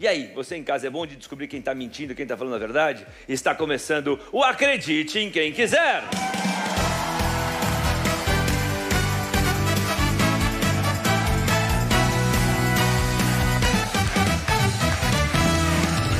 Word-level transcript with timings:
E 0.00 0.06
aí, 0.06 0.30
você 0.32 0.54
em 0.54 0.62
casa 0.62 0.86
é 0.86 0.90
bom 0.90 1.04
de 1.04 1.16
descobrir 1.16 1.48
quem 1.48 1.58
está 1.58 1.74
mentindo, 1.74 2.14
quem 2.14 2.22
está 2.22 2.36
falando 2.36 2.54
a 2.54 2.58
verdade? 2.58 3.04
Está 3.28 3.52
começando 3.52 4.16
o 4.30 4.44
Acredite 4.44 5.18
em 5.18 5.28
Quem 5.28 5.52
Quiser! 5.52 6.04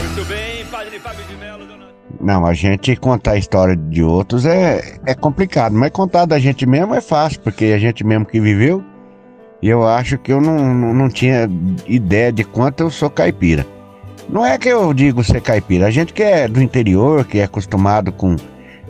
Muito 0.03 0.29
bem, 0.29 0.67
Padre 0.67 0.99
Fábio 0.99 1.25
de 1.27 1.37
Mello, 1.37 1.65
dona... 1.65 1.87
Não, 2.21 2.45
a 2.45 2.55
gente 2.55 2.97
contar 2.97 3.35
a 3.35 3.39
história 3.39 3.77
de 3.77 4.03
outros 4.03 4.45
é, 4.45 4.99
é 5.07 5.15
complicado, 5.15 5.73
mas 5.77 5.93
contar 5.93 6.27
da 6.27 6.41
gente 6.41 6.67
mesmo 6.67 6.97
é 6.97 7.01
fácil, 7.01 7.41
porque 7.43 7.67
a 7.67 7.79
gente 7.79 8.05
mesmo 8.05 8.27
que 8.27 8.41
viveu, 8.41 8.85
e 9.61 9.68
eu 9.68 9.86
acho 9.86 10.18
que 10.18 10.32
eu 10.32 10.40
não, 10.40 10.75
não, 10.75 10.95
não 10.95 11.09
tinha 11.09 11.48
ideia 11.86 12.32
de 12.32 12.45
quanto 12.45 12.82
eu 12.82 12.90
sou 12.90 13.11
caipira. 13.11 13.66
Não 14.29 14.45
é 14.45 14.58
que 14.58 14.68
eu 14.68 14.93
digo 14.93 15.25
ser 15.25 15.40
caipira, 15.40 15.86
a 15.86 15.90
gente 15.90 16.12
que 16.12 16.22
é 16.22 16.46
do 16.46 16.62
interior, 16.62 17.25
que 17.25 17.39
é 17.39 17.44
acostumado 17.44 18.13
com 18.13 18.36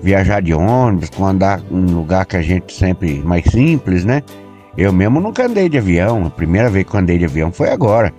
viajar 0.02 0.42
de 0.42 0.52
ônibus, 0.52 1.10
com 1.10 1.24
andar 1.24 1.60
em 1.70 1.76
um 1.76 1.94
lugar 1.94 2.26
que 2.26 2.36
a 2.36 2.42
gente 2.42 2.72
sempre 2.72 3.20
mais 3.20 3.44
simples, 3.44 4.04
né? 4.04 4.22
Eu 4.76 4.92
mesmo 4.92 5.20
nunca 5.20 5.46
andei 5.46 5.68
de 5.68 5.78
avião, 5.78 6.26
a 6.26 6.30
primeira 6.30 6.68
vez 6.68 6.86
que 6.86 6.94
eu 6.94 7.00
andei 7.00 7.18
de 7.18 7.24
avião 7.24 7.52
foi 7.52 7.70
agora. 7.70 8.12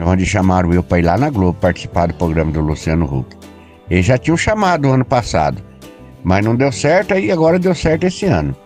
Onde 0.00 0.24
chamaram 0.24 0.72
eu 0.72 0.82
para 0.82 0.98
ir 0.98 1.02
lá 1.02 1.18
na 1.18 1.28
Globo 1.28 1.58
participar 1.60 2.06
do 2.06 2.14
programa 2.14 2.50
do 2.50 2.60
Luciano 2.60 3.04
Huck. 3.04 3.36
Eles 3.90 4.06
já 4.06 4.16
tinham 4.16 4.36
chamado 4.36 4.90
ano 4.90 5.04
passado, 5.04 5.62
mas 6.24 6.44
não 6.44 6.56
deu 6.56 6.72
certo, 6.72 7.12
aí 7.12 7.30
agora 7.30 7.58
deu 7.58 7.74
certo 7.74 8.04
esse 8.04 8.24
ano. 8.24 8.56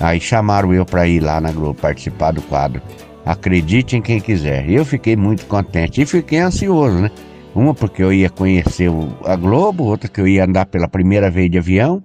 Aí 0.00 0.20
chamaram 0.20 0.72
eu 0.72 0.86
para 0.86 1.08
ir 1.08 1.20
lá 1.20 1.40
na 1.40 1.50
Globo 1.50 1.80
participar 1.80 2.32
do 2.32 2.42
quadro. 2.42 2.80
Acredite 3.24 3.96
em 3.96 4.02
quem 4.02 4.20
quiser. 4.20 4.68
Eu 4.70 4.84
fiquei 4.84 5.16
muito 5.16 5.44
contente 5.46 6.00
e 6.00 6.06
fiquei 6.06 6.38
ansioso, 6.38 6.98
né? 6.98 7.10
Uma 7.54 7.74
porque 7.74 8.02
eu 8.02 8.12
ia 8.12 8.30
conhecer 8.30 8.88
a 9.24 9.34
Globo, 9.34 9.84
outra 9.84 10.08
que 10.08 10.20
eu 10.20 10.28
ia 10.28 10.44
andar 10.44 10.66
pela 10.66 10.88
primeira 10.88 11.30
vez 11.30 11.50
de 11.50 11.58
avião. 11.58 12.02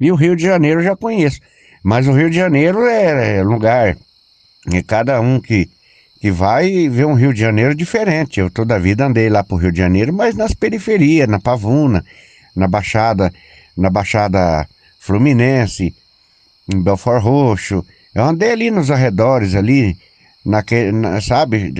E 0.00 0.10
o 0.10 0.14
Rio 0.14 0.34
de 0.34 0.42
Janeiro 0.42 0.80
eu 0.80 0.84
já 0.84 0.96
conheço. 0.96 1.40
Mas 1.82 2.08
o 2.08 2.12
Rio 2.12 2.30
de 2.30 2.36
Janeiro 2.36 2.86
é, 2.86 3.38
é 3.38 3.42
lugar. 3.42 3.96
É 4.72 4.82
cada 4.82 5.20
um 5.20 5.38
que, 5.40 5.68
que 6.20 6.30
vai 6.30 6.88
ver 6.88 7.06
um 7.06 7.14
Rio 7.14 7.34
de 7.34 7.40
Janeiro 7.40 7.74
diferente. 7.74 8.40
Eu 8.40 8.50
toda 8.50 8.76
a 8.76 8.78
vida 8.78 9.04
andei 9.04 9.28
lá 9.28 9.44
pro 9.44 9.56
Rio 9.56 9.72
de 9.72 9.78
Janeiro, 9.78 10.12
mas 10.12 10.34
nas 10.34 10.54
periferias, 10.54 11.28
na 11.28 11.38
Pavuna, 11.38 12.04
na 12.56 12.66
Baixada, 12.66 13.32
na 13.76 13.90
Baixada 13.90 14.66
Fluminense, 14.98 15.94
em 16.72 16.80
Belfort 16.80 17.22
Roxo. 17.22 17.84
Eu 18.14 18.24
andei 18.24 18.52
ali 18.52 18.70
nos 18.70 18.90
arredores 18.90 19.54
ali, 19.54 19.96
naquele, 20.44 20.92
na, 20.92 21.20
sabe? 21.20 21.72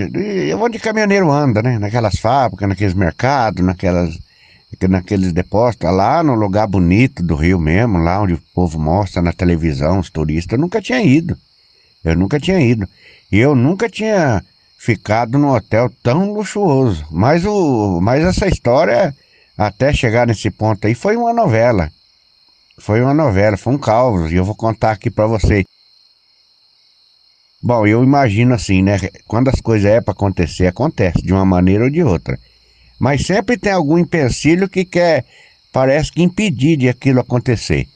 Onde 0.59 0.79
caminhoneiro 0.79 1.31
anda, 1.31 1.61
né? 1.61 1.79
Naquelas 1.79 2.15
fábricas, 2.15 2.69
naqueles 2.69 2.93
mercados, 2.93 3.65
naquelas, 3.65 4.17
naqueles 4.89 5.33
depósitos, 5.33 5.91
lá 5.91 6.23
no 6.23 6.35
lugar 6.35 6.67
bonito 6.67 7.21
do 7.23 7.35
Rio 7.35 7.59
mesmo, 7.59 7.97
lá 7.97 8.21
onde 8.21 8.33
o 8.33 8.41
povo 8.53 8.79
mostra 8.79 9.21
na 9.21 9.33
televisão, 9.33 9.99
os 9.99 10.09
turistas. 10.09 10.53
Eu 10.53 10.61
nunca 10.61 10.81
tinha 10.81 11.01
ido. 11.01 11.37
Eu 12.03 12.15
nunca 12.15 12.39
tinha 12.39 12.59
ido. 12.59 12.87
E 13.31 13.37
eu 13.37 13.55
nunca 13.55 13.89
tinha 13.89 14.43
ficado 14.77 15.37
num 15.37 15.49
hotel 15.49 15.91
tão 16.01 16.33
luxuoso. 16.33 17.05
Mas, 17.11 17.45
o, 17.45 17.99
mas 18.01 18.23
essa 18.23 18.47
história, 18.47 19.15
até 19.57 19.93
chegar 19.93 20.25
nesse 20.25 20.49
ponto 20.49 20.87
aí, 20.87 20.95
foi 20.95 21.15
uma 21.15 21.33
novela. 21.33 21.91
Foi 22.77 23.01
uma 23.01 23.13
novela, 23.13 23.57
foi 23.57 23.73
um 23.73 23.77
caos, 23.77 24.31
e 24.31 24.35
eu 24.35 24.45
vou 24.45 24.55
contar 24.55 24.91
aqui 24.91 25.09
para 25.09 25.27
você. 25.27 25.63
Bom, 27.61 27.85
eu 27.85 28.03
imagino 28.03 28.53
assim, 28.55 28.81
né? 28.81 28.97
Quando 29.27 29.49
as 29.49 29.61
coisas 29.61 29.89
é 29.89 30.01
para 30.01 30.13
acontecer, 30.13 30.67
acontece 30.67 31.21
de 31.21 31.31
uma 31.31 31.45
maneira 31.45 31.83
ou 31.83 31.89
de 31.89 32.03
outra. 32.03 32.39
Mas 32.99 33.25
sempre 33.25 33.57
tem 33.57 33.71
algum 33.71 33.97
empecilho 33.97 34.67
que 34.67 34.83
quer, 34.83 35.25
parece 35.71 36.11
que 36.11 36.23
impedir 36.23 36.77
de 36.77 36.89
aquilo 36.89 37.19
acontecer. 37.19 37.87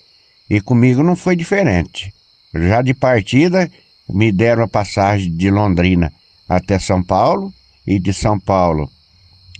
E 0.49 0.61
comigo 0.61 1.01
não 1.01 1.15
foi 1.15 1.35
diferente. 1.35 2.13
Já 2.53 2.81
de 2.81 2.93
partida, 2.93 3.69
me 4.07 4.31
deram 4.31 4.63
a 4.63 4.67
passagem 4.67 5.35
de 5.35 5.49
Londrina 5.49 6.13
até 6.47 6.77
São 6.77 7.03
Paulo 7.03 7.51
e 7.85 7.99
de 7.99 8.13
São 8.13 8.39
Paulo 8.39 8.89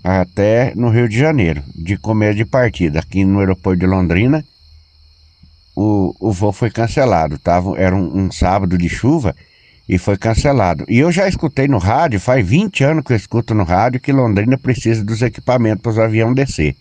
até 0.03 0.73
no 0.75 0.89
Rio 0.89 1.09
de 1.09 1.17
Janeiro, 1.17 1.63
de 1.75 1.97
comer 1.97 2.35
de 2.35 2.45
partida. 2.45 2.99
Aqui 2.99 3.25
no 3.25 3.39
aeroporto 3.39 3.79
de 3.79 3.87
Londrina, 3.87 4.45
o, 5.75 6.15
o 6.19 6.31
voo 6.31 6.51
foi 6.51 6.71
cancelado. 6.71 7.37
Tava, 7.37 7.77
era 7.77 7.95
um, 7.95 8.25
um 8.25 8.31
sábado 8.31 8.77
de 8.77 8.87
chuva 8.87 9.35
e 9.87 9.97
foi 9.97 10.17
cancelado. 10.17 10.85
E 10.87 10.99
eu 10.99 11.11
já 11.11 11.27
escutei 11.27 11.67
no 11.67 11.77
rádio, 11.77 12.19
faz 12.19 12.47
20 12.47 12.83
anos 12.83 13.03
que 13.03 13.13
eu 13.13 13.17
escuto 13.17 13.53
no 13.53 13.63
rádio, 13.63 13.99
que 13.99 14.11
Londrina 14.11 14.57
precisa 14.57 15.03
dos 15.03 15.21
equipamentos 15.21 15.81
para 15.81 15.91
os 15.91 15.99
aviões 15.99 16.35
descer. 16.35 16.75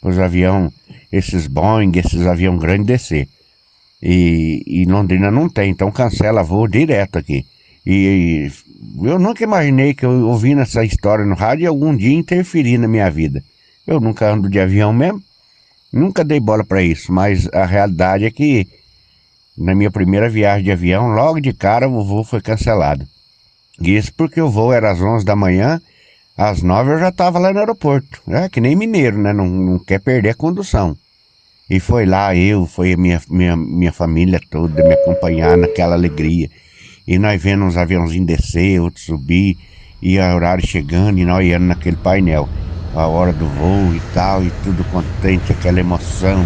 Para 0.00 0.10
os 0.10 0.18
aviões, 0.18 0.72
esses 1.12 1.46
Boeing, 1.46 1.92
esses 1.94 2.26
aviões 2.26 2.58
grandes 2.58 2.86
descer. 2.86 3.28
E, 4.02 4.62
e 4.66 4.84
Londrina 4.86 5.30
não 5.30 5.48
tem, 5.48 5.70
então 5.70 5.92
cancela 5.92 6.42
voo 6.42 6.66
direto 6.66 7.18
aqui. 7.18 7.44
E, 7.86 8.50
e 9.02 9.06
eu 9.06 9.18
nunca 9.18 9.44
imaginei 9.44 9.94
que 9.94 10.04
eu 10.04 10.26
ouvindo 10.26 10.62
essa 10.62 10.84
história 10.84 11.24
no 11.24 11.34
rádio 11.34 11.68
algum 11.68 11.94
dia 11.94 12.12
interferir 12.12 12.78
na 12.78 12.88
minha 12.88 13.10
vida. 13.10 13.44
Eu 13.86 14.00
nunca 14.00 14.30
ando 14.30 14.48
de 14.48 14.58
avião 14.58 14.92
mesmo, 14.92 15.22
nunca 15.92 16.24
dei 16.24 16.40
bola 16.40 16.64
para 16.64 16.82
isso, 16.82 17.12
mas 17.12 17.48
a 17.52 17.64
realidade 17.64 18.24
é 18.24 18.30
que 18.30 18.66
na 19.56 19.74
minha 19.74 19.90
primeira 19.90 20.28
viagem 20.28 20.64
de 20.64 20.72
avião, 20.72 21.08
logo 21.08 21.40
de 21.40 21.52
cara 21.52 21.88
o 21.88 22.04
voo 22.04 22.24
foi 22.24 22.40
cancelado. 22.40 23.06
Isso 23.80 24.12
porque 24.14 24.40
o 24.40 24.50
voo 24.50 24.72
era 24.72 24.90
às 24.90 25.00
11 25.00 25.24
da 25.24 25.36
manhã, 25.36 25.80
às 26.36 26.62
9 26.62 26.92
eu 26.92 26.98
já 26.98 27.10
estava 27.10 27.38
lá 27.38 27.52
no 27.52 27.58
aeroporto. 27.58 28.22
É 28.28 28.48
que 28.48 28.60
nem 28.60 28.74
mineiro, 28.74 29.18
né? 29.18 29.32
Não, 29.32 29.46
não 29.46 29.78
quer 29.78 30.00
perder 30.00 30.30
a 30.30 30.34
condução. 30.34 30.96
E 31.68 31.78
foi 31.78 32.06
lá 32.06 32.34
eu, 32.34 32.66
foi 32.66 32.94
a 32.94 32.96
minha, 32.96 33.20
minha, 33.28 33.56
minha 33.56 33.92
família 33.92 34.40
toda 34.50 34.82
me 34.82 34.94
acompanhar 34.94 35.56
naquela 35.56 35.94
alegria. 35.94 36.50
E 37.06 37.18
nós 37.18 37.40
vendo 37.42 37.64
uns 37.64 37.76
aviãozinhos 37.76 38.26
descer, 38.26 38.80
outros 38.80 39.04
subir, 39.04 39.56
e 40.02 40.18
a 40.18 40.34
horário 40.34 40.66
chegando, 40.66 41.18
e 41.18 41.24
nós 41.24 41.46
indo 41.46 41.60
naquele 41.60 41.96
painel. 41.96 42.48
A 42.94 43.06
hora 43.06 43.32
do 43.32 43.46
voo 43.46 43.94
e 43.94 44.00
tal, 44.12 44.42
e 44.42 44.50
tudo 44.64 44.84
contente, 44.84 45.52
aquela 45.52 45.78
emoção, 45.78 46.44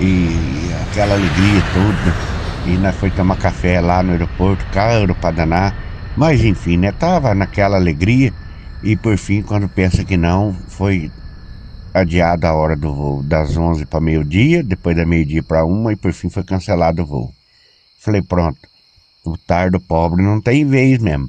e 0.00 0.70
aquela 0.88 1.14
alegria 1.14 1.62
toda. 1.72 2.34
E 2.72 2.78
nós 2.78 2.96
foi 2.96 3.10
tomar 3.10 3.36
café 3.36 3.80
lá 3.80 4.02
no 4.02 4.12
aeroporto, 4.12 4.64
caro 4.72 5.14
para 5.16 5.34
danar. 5.34 5.74
Mas 6.16 6.44
enfim, 6.44 6.76
né? 6.76 6.92
Tava 6.92 7.34
naquela 7.34 7.76
alegria. 7.76 8.32
E 8.82 8.96
por 8.96 9.16
fim, 9.18 9.42
quando 9.42 9.68
pensa 9.68 10.04
que 10.04 10.16
não, 10.16 10.54
foi 10.68 11.10
adiada 11.92 12.48
a 12.48 12.54
hora 12.54 12.76
do 12.76 12.92
voo 12.92 13.22
das 13.22 13.56
11 13.56 13.86
para 13.86 14.00
meio-dia, 14.00 14.62
depois 14.62 14.96
da 14.96 15.06
meio-dia 15.06 15.42
para 15.42 15.64
uma 15.64 15.92
e 15.92 15.96
por 15.96 16.12
fim 16.12 16.28
foi 16.28 16.42
cancelado 16.42 17.02
o 17.02 17.06
voo. 17.06 17.32
Falei, 18.00 18.20
pronto, 18.20 18.58
o 19.24 19.38
tardo 19.38 19.80
pobre 19.80 20.22
não 20.22 20.40
tem 20.40 20.66
vez 20.66 20.98
mesmo. 20.98 21.28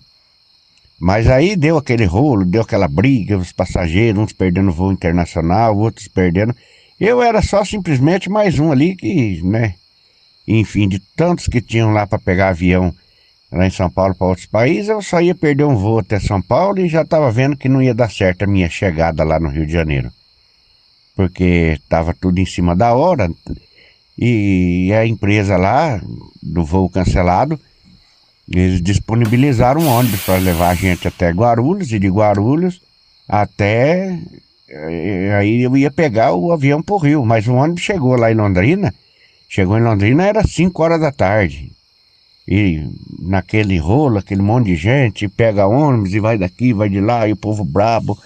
Mas 0.99 1.27
aí 1.27 1.55
deu 1.55 1.77
aquele 1.77 2.05
rolo, 2.05 2.45
deu 2.45 2.61
aquela 2.61 2.87
briga, 2.87 3.37
os 3.37 3.51
passageiros, 3.51 4.21
uns 4.21 4.33
perdendo 4.33 4.71
voo 4.71 4.91
internacional, 4.91 5.77
outros 5.77 6.07
perdendo. 6.07 6.55
Eu 6.99 7.21
era 7.21 7.41
só 7.41 7.65
simplesmente 7.65 8.29
mais 8.29 8.57
um 8.59 8.71
ali 8.71 8.95
que, 8.95 9.41
né, 9.43 9.75
enfim, 10.47 10.87
de 10.87 10.99
tantos 11.15 11.47
que 11.47 11.61
tinham 11.61 11.91
lá 11.91 12.07
para 12.07 12.19
pegar 12.19 12.49
avião 12.49 12.93
lá 13.51 13.67
em 13.67 13.71
São 13.71 13.89
Paulo 13.89 14.15
para 14.15 14.27
outros 14.27 14.47
países, 14.47 14.89
eu 14.89 15.01
só 15.01 15.21
ia 15.21 15.35
perder 15.35 15.63
um 15.63 15.75
voo 15.75 15.99
até 15.99 16.19
São 16.19 16.41
Paulo 16.41 16.79
e 16.79 16.89
já 16.89 17.01
estava 17.01 17.31
vendo 17.31 17.55
que 17.55 17.69
não 17.69 17.81
ia 17.81 17.93
dar 17.93 18.11
certo 18.11 18.43
a 18.43 18.47
minha 18.47 18.69
chegada 18.69 19.23
lá 19.23 19.39
no 19.39 19.49
Rio 19.49 19.65
de 19.65 19.73
Janeiro. 19.73 20.11
Porque 21.15 21.77
estava 21.81 22.13
tudo 22.13 22.39
em 22.39 22.45
cima 22.45 22.75
da 22.75 22.93
hora 22.93 23.29
e 24.17 24.91
a 24.93 25.05
empresa 25.05 25.57
lá, 25.57 26.01
do 26.41 26.63
voo 26.63 26.89
cancelado, 26.89 27.59
eles 28.51 28.81
disponibilizaram 28.81 29.81
um 29.81 29.87
ônibus 29.87 30.21
para 30.21 30.37
levar 30.37 30.69
a 30.69 30.75
gente 30.75 31.07
até 31.07 31.31
Guarulhos 31.31 31.91
e 31.91 31.99
de 31.99 32.09
Guarulhos 32.09 32.81
até. 33.27 34.19
Eh, 34.69 35.35
aí 35.37 35.63
eu 35.63 35.75
ia 35.75 35.91
pegar 35.91 36.33
o 36.33 36.51
avião 36.51 36.81
para 36.81 36.95
o 36.95 36.97
Rio, 36.99 37.25
mas 37.25 37.47
o 37.47 37.53
ônibus 37.53 37.83
chegou 37.83 38.15
lá 38.15 38.31
em 38.31 38.35
Londrina 38.35 38.93
Chegou 39.47 39.77
em 39.77 39.83
Londrina, 39.83 40.25
era 40.25 40.45
5 40.45 40.83
horas 40.83 40.99
da 40.99 41.11
tarde. 41.11 41.71
E 42.47 42.87
naquele 43.19 43.77
rolo, 43.77 44.17
aquele 44.17 44.41
monte 44.41 44.65
de 44.65 44.75
gente, 44.75 45.27
pega 45.27 45.67
ônibus 45.67 46.13
e 46.13 46.19
vai 46.19 46.37
daqui, 46.37 46.73
vai 46.73 46.89
de 46.89 46.99
lá, 46.99 47.27
e 47.27 47.31
o 47.31 47.37
povo 47.37 47.63
brabo. 47.63 48.17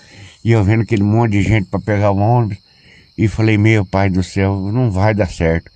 E 0.44 0.51
eu 0.51 0.63
vendo 0.63 0.81
aquele 0.81 1.04
monte 1.04 1.33
de 1.33 1.42
gente 1.42 1.68
para 1.68 1.80
pegar 1.80 2.12
o 2.12 2.18
ônibus. 2.18 2.57
E 3.18 3.27
falei, 3.27 3.57
meu 3.57 3.86
pai 3.86 4.10
do 4.10 4.24
céu, 4.24 4.72
não 4.72 4.89
vai 4.89 5.13
dar 5.13 5.30
certo. 5.30 5.69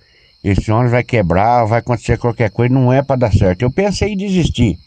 Esse 0.44 0.70
ônibus 0.70 0.92
vai 0.92 1.02
quebrar, 1.02 1.64
vai 1.64 1.78
acontecer 1.78 2.18
qualquer 2.18 2.50
coisa, 2.50 2.74
não 2.74 2.92
é 2.92 3.02
para 3.02 3.16
dar 3.16 3.32
certo. 3.32 3.62
Eu 3.62 3.70
pensei 3.70 4.12
em 4.12 4.16
desistir. 4.16 4.78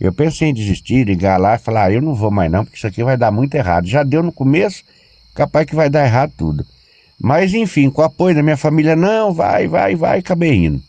Eu 0.00 0.10
pensei 0.10 0.48
em 0.48 0.54
desistir, 0.54 1.04
ligar 1.04 1.38
lá 1.38 1.56
e 1.56 1.58
falar, 1.58 1.84
ah, 1.84 1.92
eu 1.92 2.00
não 2.00 2.14
vou 2.14 2.30
mais 2.30 2.50
não, 2.50 2.64
porque 2.64 2.78
isso 2.78 2.86
aqui 2.86 3.04
vai 3.04 3.18
dar 3.18 3.30
muito 3.30 3.54
errado. 3.54 3.86
Já 3.86 4.02
deu 4.02 4.22
no 4.22 4.32
começo, 4.32 4.82
capaz 5.34 5.66
que 5.66 5.76
vai 5.76 5.90
dar 5.90 6.06
errado 6.06 6.32
tudo. 6.34 6.64
Mas 7.20 7.52
enfim, 7.52 7.90
com 7.90 8.00
o 8.00 8.04
apoio 8.04 8.34
da 8.34 8.42
minha 8.42 8.56
família, 8.56 8.96
não, 8.96 9.34
vai, 9.34 9.68
vai, 9.68 9.94
vai, 9.94 10.20
acabei 10.20 10.54
indo. 10.54 10.82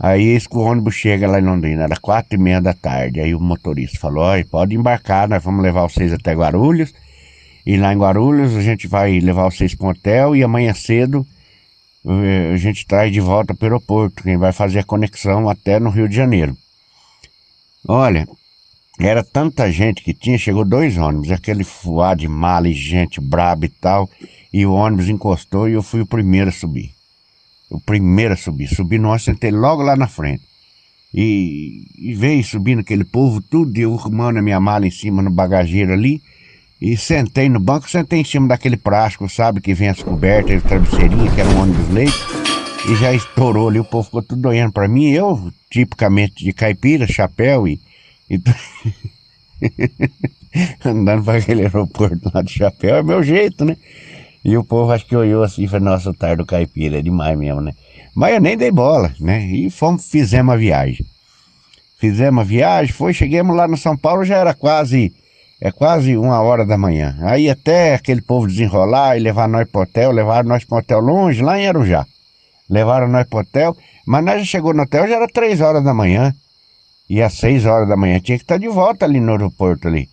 Aí 0.00 0.28
esse 0.28 0.48
o 0.50 0.60
ônibus 0.60 0.94
chega 0.94 1.28
lá 1.28 1.38
em 1.38 1.44
Londrina, 1.44 1.84
era 1.84 1.96
quatro 1.96 2.34
e 2.34 2.38
meia 2.38 2.62
da 2.62 2.72
tarde. 2.72 3.20
Aí 3.20 3.34
o 3.34 3.40
motorista 3.40 3.98
falou, 3.98 4.24
olha, 4.24 4.44
pode 4.44 4.74
embarcar, 4.74 5.28
nós 5.28 5.44
vamos 5.44 5.62
levar 5.62 5.82
vocês 5.82 6.14
até 6.14 6.32
Guarulhos. 6.32 6.94
E 7.66 7.76
lá 7.76 7.92
em 7.92 7.98
Guarulhos 7.98 8.56
a 8.56 8.62
gente 8.62 8.88
vai 8.88 9.20
levar 9.20 9.44
vocês 9.44 9.74
para 9.74 9.86
um 9.86 9.90
hotel 9.90 10.34
e 10.34 10.42
amanhã 10.42 10.72
cedo 10.72 11.26
a 12.52 12.56
gente 12.56 12.86
traz 12.86 13.12
de 13.12 13.20
volta 13.20 13.54
para 13.54 13.64
o 13.64 13.66
aeroporto. 13.66 14.22
Quem 14.22 14.36
vai 14.36 14.52
fazer 14.52 14.80
a 14.80 14.84
conexão 14.84 15.48
até 15.48 15.78
no 15.78 15.90
Rio 15.90 16.08
de 16.08 16.16
Janeiro. 16.16 16.56
Olha, 17.86 18.28
era 18.98 19.22
tanta 19.22 19.70
gente 19.70 20.02
que 20.02 20.14
tinha, 20.14 20.38
chegou 20.38 20.64
dois 20.64 20.96
ônibus, 20.96 21.30
aquele 21.30 21.64
fuar 21.64 22.16
de 22.16 22.28
mala 22.28 22.68
e 22.68 22.72
gente 22.72 23.20
braba 23.20 23.66
e 23.66 23.68
tal. 23.68 24.08
E 24.52 24.64
o 24.64 24.72
ônibus 24.72 25.08
encostou 25.08 25.68
e 25.68 25.74
eu 25.74 25.82
fui 25.82 26.00
o 26.00 26.06
primeiro 26.06 26.48
a 26.50 26.52
subir 26.52 26.98
o 27.70 27.80
primeiro 27.80 28.34
a 28.34 28.36
subir. 28.36 28.68
Subi 28.68 28.98
nós, 28.98 29.22
sentei 29.22 29.50
logo 29.50 29.82
lá 29.82 29.96
na 29.96 30.08
frente. 30.08 30.42
E, 31.12 31.86
e 31.98 32.14
veio 32.14 32.44
subindo 32.44 32.80
aquele 32.80 33.04
povo, 33.04 33.40
tudo, 33.40 33.76
e 33.78 33.82
eu 33.82 33.94
arrumando 33.94 34.38
a 34.38 34.42
minha 34.42 34.60
mala 34.60 34.86
em 34.86 34.90
cima 34.90 35.22
no 35.22 35.30
bagageiro 35.30 35.92
ali. 35.92 36.22
E 36.80 36.96
sentei 36.96 37.48
no 37.48 37.58
banco, 37.58 37.90
sentei 37.90 38.20
em 38.20 38.24
cima 38.24 38.48
daquele 38.48 38.76
plástico, 38.76 39.28
sabe, 39.28 39.60
que 39.60 39.74
vem 39.74 39.88
as 39.88 40.02
cobertas, 40.02 40.64
a 40.64 40.68
travesseirinha, 40.68 41.30
que 41.30 41.40
era 41.40 41.50
um 41.50 41.62
ônibus 41.62 41.88
leite. 41.90 42.18
E 42.88 42.94
já 42.94 43.12
estourou 43.12 43.68
ali, 43.68 43.80
o 43.80 43.84
povo 43.84 44.04
ficou 44.04 44.22
tudo 44.22 44.48
olhando 44.48 44.72
para 44.72 44.86
mim. 44.86 45.10
Eu, 45.10 45.52
tipicamente 45.68 46.44
de 46.44 46.52
caipira, 46.52 47.06
chapéu 47.06 47.66
e. 47.66 47.80
e 48.30 48.40
andando 50.84 51.24
para 51.24 51.38
aquele 51.38 51.62
aeroporto 51.62 52.30
lá 52.32 52.42
de 52.42 52.52
chapéu, 52.52 52.96
é 52.96 53.02
meu 53.02 53.22
jeito, 53.22 53.64
né? 53.64 53.76
E 54.44 54.56
o 54.56 54.64
povo 54.64 54.92
acho 54.92 55.04
que 55.04 55.16
olhou 55.16 55.42
assim 55.42 55.64
e 55.64 55.68
falou, 55.68 55.90
nossa, 55.90 56.10
o 56.10 56.14
tardo 56.14 56.46
caipira 56.46 56.98
é 56.98 57.02
demais 57.02 57.36
mesmo, 57.36 57.60
né? 57.60 57.74
Mas 58.14 58.34
eu 58.34 58.40
nem 58.40 58.56
dei 58.56 58.70
bola, 58.70 59.12
né? 59.20 59.44
E 59.44 59.68
fomos, 59.68 60.08
fizemos 60.08 60.54
a 60.54 60.56
viagem. 60.56 61.04
Fizemos 61.98 62.40
a 62.40 62.44
viagem, 62.44 62.92
foi, 62.92 63.12
chegamos 63.12 63.56
lá 63.56 63.66
no 63.66 63.76
São 63.76 63.96
Paulo, 63.96 64.24
já 64.24 64.36
era 64.36 64.54
quase, 64.54 65.12
é 65.60 65.72
quase 65.72 66.16
uma 66.16 66.40
hora 66.40 66.64
da 66.64 66.78
manhã. 66.78 67.16
Aí 67.22 67.50
até 67.50 67.94
aquele 67.94 68.22
povo 68.22 68.46
desenrolar 68.46 69.16
e 69.16 69.20
levar 69.20 69.48
nós 69.48 69.68
pro 69.68 69.82
hotel, 69.82 70.12
levaram 70.12 70.48
nós 70.48 70.64
pro 70.64 70.78
hotel 70.78 71.00
longe, 71.00 71.42
lá 71.42 71.58
em 71.58 71.66
Arujá. 71.66 72.06
Levaram 72.70 73.08
nós 73.08 73.26
pro 73.26 73.40
hotel, 73.40 73.76
mas 74.06 74.24
nós 74.24 74.40
já 74.40 74.44
chegou 74.44 74.72
no 74.72 74.82
hotel, 74.82 75.08
já 75.08 75.16
era 75.16 75.28
três 75.28 75.60
horas 75.60 75.82
da 75.82 75.92
manhã. 75.92 76.34
E 77.10 77.22
às 77.22 77.34
seis 77.34 77.64
horas 77.64 77.88
da 77.88 77.96
manhã 77.96 78.20
tinha 78.20 78.36
que 78.36 78.44
estar 78.44 78.58
de 78.58 78.68
volta 78.68 79.04
ali 79.04 79.18
no 79.18 79.32
aeroporto 79.32 79.88
ali 79.88 80.08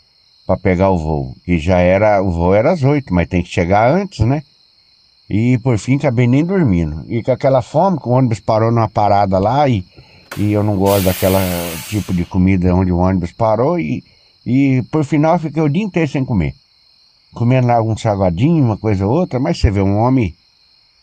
para 0.48 0.58
pegar 0.58 0.90
o 0.90 0.98
voo. 0.98 1.36
E 1.46 1.58
já 1.58 1.80
era, 1.80 2.22
o 2.22 2.32
voo 2.32 2.54
era 2.54 2.72
às 2.72 2.84
oito, 2.84 3.14
mas 3.14 3.28
tem 3.28 3.44
que 3.44 3.50
chegar 3.50 3.92
antes, 3.92 4.26
né? 4.26 4.44
E 5.30 5.58
por 5.58 5.78
fim 5.78 5.98
acabei 5.98 6.28
nem 6.28 6.46
dormindo. 6.46 7.04
E 7.08 7.24
com 7.24 7.32
aquela 7.32 7.62
fome, 7.62 8.00
que 8.00 8.08
o 8.08 8.12
ônibus 8.12 8.40
parou 8.40 8.72
numa 8.72 8.88
parada 8.88 9.40
lá 9.40 9.68
e, 9.68 9.84
e 10.38 10.54
eu 10.54 10.64
não 10.64 10.78
gosto 10.78 11.06
daquela 11.06 11.40
tipo 11.90 12.14
de 12.14 12.24
comida 12.26 12.74
onde 12.74 12.92
o 12.92 12.98
ônibus 12.98 13.32
parou 13.32 13.80
e, 13.80 14.04
e 14.46 14.84
por 14.92 15.04
final 15.04 15.40
fiquei 15.40 15.62
o 15.62 15.70
dia 15.70 15.84
inteiro 15.84 16.10
sem 16.10 16.24
comer. 16.24 16.54
Comendo 17.34 17.68
lá 17.68 17.76
algum 17.76 17.98
salgadinho, 17.98 18.64
uma 18.64 18.78
coisa 18.78 19.06
ou 19.06 19.12
outra, 19.12 19.40
mas 19.40 19.58
você 19.58 19.72
vê 19.72 19.82
um 19.82 19.98
homem 19.98 20.36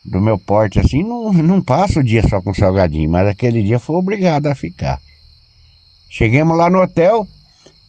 do 0.05 0.21
meu 0.21 0.39
porte 0.39 0.81
assim, 0.81 1.03
não, 1.03 1.33
não 1.33 1.62
passa 1.62 2.00
o 2.00 2.05
dia 2.05 2.27
só 2.29 2.41
com 2.41 2.55
salgadinho, 2.55 3.11
mas 3.11 3.27
aquele 3.29 3.62
dia 3.62 3.79
foi 3.79 3.97
obrigado 3.97 4.47
a 4.47 4.55
ficar. 4.55 5.00
Chegamos 6.09 6.56
lá 6.56 6.69
no 6.69 6.81
hotel, 6.81 7.27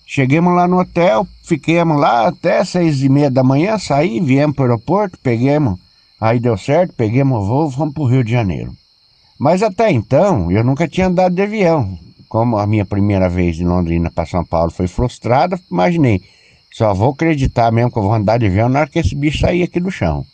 Chegamos 0.06 0.54
lá 0.54 0.68
no 0.68 0.80
hotel, 0.80 1.26
fiquemos 1.44 2.00
lá 2.00 2.28
até 2.28 2.64
seis 2.64 3.02
e 3.02 3.10
meia 3.10 3.32
da 3.32 3.44
manhã, 3.44 3.80
saí, 3.80 4.20
viemos 4.20 4.56
para 4.56 4.64
o 4.64 4.66
aeroporto, 4.66 5.18
peguemos, 5.18 5.80
aí 6.20 6.40
deu 6.40 6.58
certo, 6.58 6.94
peguemos 6.94 7.40
o 7.40 7.46
voo, 7.48 7.72
fomos 7.72 7.94
para 7.94 8.04
o 8.04 8.08
Rio 8.08 8.24
de 8.24 8.32
Janeiro. 8.32 8.74
Mas 9.40 9.64
até 9.64 9.92
então, 9.92 10.52
eu 10.52 10.64
nunca 10.64 10.88
tinha 10.88 11.08
andado 11.08 11.34
de 11.34 11.42
avião. 11.42 11.98
Como 12.34 12.58
a 12.58 12.66
minha 12.66 12.84
primeira 12.84 13.30
vez 13.30 13.60
em 13.60 13.68
Londrina 13.68 14.10
para 14.10 14.26
São 14.26 14.44
Paulo 14.44 14.72
foi 14.72 14.88
frustrada, 14.88 15.60
imaginei, 15.72 16.20
só 16.72 16.92
vou 16.92 17.12
acreditar 17.12 17.72
mesmo 17.72 17.92
que 17.92 18.00
eu 18.00 18.02
vou 18.02 18.12
andar 18.12 18.40
de 18.40 18.48
avião 18.48 18.68
na 18.68 18.80
hora 18.80 18.90
que 18.90 18.98
esse 18.98 19.14
bicho 19.14 19.42
sair 19.42 19.62
aqui 19.62 19.80
do 19.80 19.92
chão. 19.92 20.26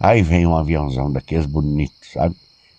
Aí 0.00 0.22
vem 0.22 0.46
um 0.46 0.56
aviãozão 0.56 1.12
daqueles 1.12 1.44
bonitos, 1.44 2.12
sabe? 2.14 2.34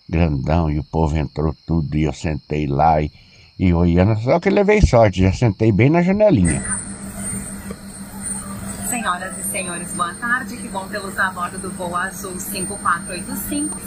Grandão, 0.08 0.68
e 0.68 0.76
o 0.76 0.82
povo 0.82 1.16
entrou 1.16 1.54
tudo, 1.64 1.96
e 1.96 2.02
eu 2.02 2.12
sentei 2.12 2.66
lá, 2.66 3.00
e 3.00 3.12
e 3.56 3.72
olhando, 3.72 4.18
só 4.20 4.40
que 4.40 4.50
levei 4.50 4.80
sorte, 4.80 5.22
já 5.22 5.32
sentei 5.32 5.70
bem 5.70 5.88
na 5.88 6.02
janelinha. 6.02 6.87
Senhoras 8.98 9.38
e 9.38 9.44
senhores, 9.44 9.92
boa 9.92 10.12
tarde. 10.14 10.56
Que 10.56 10.66
bom 10.66 10.88
tê-los 10.88 11.16
a 11.20 11.30
bordo 11.30 11.56
do 11.56 11.70
voo 11.70 11.94
azul 11.94 12.36
5485. 12.36 13.80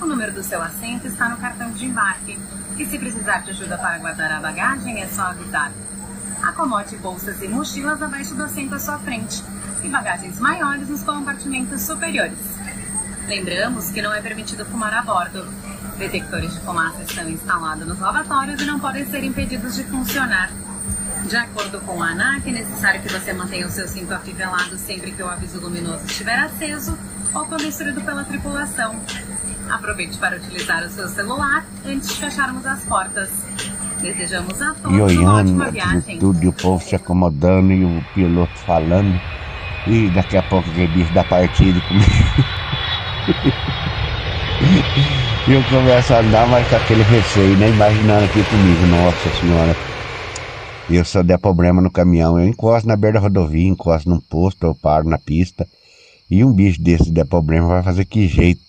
O 0.00 0.04
número 0.04 0.32
do 0.32 0.42
seu 0.42 0.60
assento 0.60 1.06
está 1.06 1.28
no 1.28 1.36
cartão 1.36 1.70
de 1.70 1.86
embarque. 1.86 2.36
E 2.76 2.84
se 2.84 2.98
precisar 2.98 3.44
de 3.44 3.50
ajuda 3.50 3.78
para 3.78 3.98
guardar 3.98 4.32
a 4.32 4.40
bagagem, 4.40 5.00
é 5.00 5.06
só 5.06 5.26
avisar. 5.26 5.70
Acomode 6.42 6.96
bolsas 6.96 7.40
e 7.40 7.46
mochilas 7.46 8.02
abaixo 8.02 8.34
do 8.34 8.42
assento 8.42 8.74
à 8.74 8.80
sua 8.80 8.98
frente 8.98 9.44
e 9.84 9.88
bagagens 9.88 10.40
maiores 10.40 10.88
nos 10.88 11.04
compartimentos 11.04 11.80
superiores. 11.82 12.40
Lembramos 13.28 13.90
que 13.90 14.02
não 14.02 14.12
é 14.12 14.20
permitido 14.20 14.64
fumar 14.64 14.92
a 14.92 15.02
bordo. 15.02 15.46
Detectores 15.98 16.52
de 16.52 16.60
fumaça 16.62 17.00
estão 17.04 17.28
instalados 17.28 17.86
nos 17.86 18.00
lavatórios 18.00 18.60
e 18.60 18.64
não 18.64 18.80
podem 18.80 19.06
ser 19.06 19.22
impedidos 19.22 19.76
de 19.76 19.84
funcionar. 19.84 20.50
De 21.26 21.36
acordo 21.36 21.80
com 21.80 22.02
a 22.02 22.08
ANAC, 22.08 22.48
é 22.48 22.52
necessário 22.52 23.00
que 23.00 23.08
você 23.08 23.32
mantenha 23.32 23.66
o 23.66 23.70
seu 23.70 23.86
cinto 23.86 24.12
afivelado 24.12 24.76
sempre 24.76 25.12
que 25.12 25.22
o 25.22 25.28
aviso 25.28 25.60
luminoso 25.60 26.04
estiver 26.04 26.38
aceso 26.38 26.98
ou 27.34 27.46
quando 27.46 27.64
instruído 27.64 28.00
pela 28.02 28.24
tripulação. 28.24 28.96
Aproveite 29.70 30.18
para 30.18 30.36
utilizar 30.36 30.84
o 30.84 30.90
seu 30.90 31.08
celular 31.08 31.64
antes 31.86 32.08
de 32.08 32.16
fecharmos 32.16 32.66
as 32.66 32.84
portas. 32.84 33.30
Desejamos 34.00 34.60
a 34.60 34.74
todos 34.74 34.98
e 34.98 35.00
olhando, 35.00 35.22
uma 35.22 35.34
ótima 35.34 35.70
viagem. 35.70 36.18
Tudo, 36.18 36.42
e 36.42 36.48
o 36.48 36.52
povo 36.52 36.84
se 36.84 36.96
acomodando 36.96 37.72
e 37.72 37.84
o 37.84 38.02
piloto 38.14 38.58
falando. 38.66 39.18
E 39.86 40.10
daqui 40.10 40.36
a 40.36 40.42
pouco 40.42 40.68
aquele 40.70 40.88
bicho 40.88 41.12
da 41.12 41.24
partida 41.24 41.80
comigo. 41.82 42.08
E 45.46 45.52
eu 45.54 45.62
começo 45.70 46.12
a 46.14 46.18
andar, 46.18 46.48
mas 46.48 46.68
com 46.68 46.76
aquele 46.76 47.02
receio, 47.04 47.56
né? 47.56 47.68
Imaginando 47.68 48.24
aqui 48.24 48.42
comigo, 48.44 48.86
nossa 48.86 49.30
senhora. 49.40 49.91
Eu, 50.92 51.06
se 51.06 51.16
eu 51.16 51.24
der 51.24 51.38
problema 51.38 51.80
no 51.80 51.90
caminhão, 51.90 52.38
eu 52.38 52.46
encosto 52.46 52.86
na 52.86 52.96
beira 52.96 53.14
da 53.14 53.20
rodovia, 53.20 53.66
encosto 53.66 54.10
num 54.10 54.20
posto, 54.20 54.66
eu 54.66 54.74
paro 54.74 55.08
na 55.08 55.16
pista. 55.16 55.66
E 56.30 56.44
um 56.44 56.52
bicho 56.52 56.82
desse 56.82 57.10
der 57.10 57.24
problema 57.24 57.66
vai 57.66 57.82
fazer 57.82 58.04
que 58.04 58.28
jeito? 58.28 58.60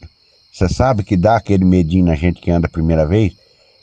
Você 0.49 0.69
sabe 0.69 1.03
que 1.03 1.17
dá 1.17 1.35
aquele 1.35 1.65
medinho 1.65 2.05
na 2.05 2.15
gente 2.15 2.39
que 2.39 2.49
anda 2.49 2.67
a 2.67 2.69
primeira 2.69 3.05
vez? 3.05 3.33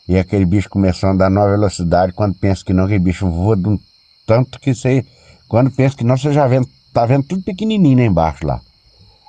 E 0.08 0.16
aquele 0.16 0.46
bicho 0.46 0.70
começou 0.70 1.10
a 1.10 1.12
andar 1.12 1.26
a 1.26 1.31
nova 1.31 1.50
velocidade, 1.50 2.14
quando 2.14 2.34
pensa 2.34 2.64
que 2.64 2.72
não, 2.72 2.84
aquele 2.84 3.00
bicho 3.00 3.28
voa 3.28 3.56
de 3.56 3.69
um 3.69 3.78
tanto 4.26 4.58
que 4.58 4.75
você. 4.75 5.04
Quando 5.46 5.70
pensa 5.70 5.94
que 5.94 6.04
não, 6.04 6.16
você 6.16 6.32
já 6.32 6.46
vê, 6.46 6.60
tá 6.94 7.04
vendo 7.04 7.25
tudo 7.25 7.43
pequenininho 7.43 7.98
lá 7.98 8.04
embaixo 8.04 8.46
lá. 8.46 8.60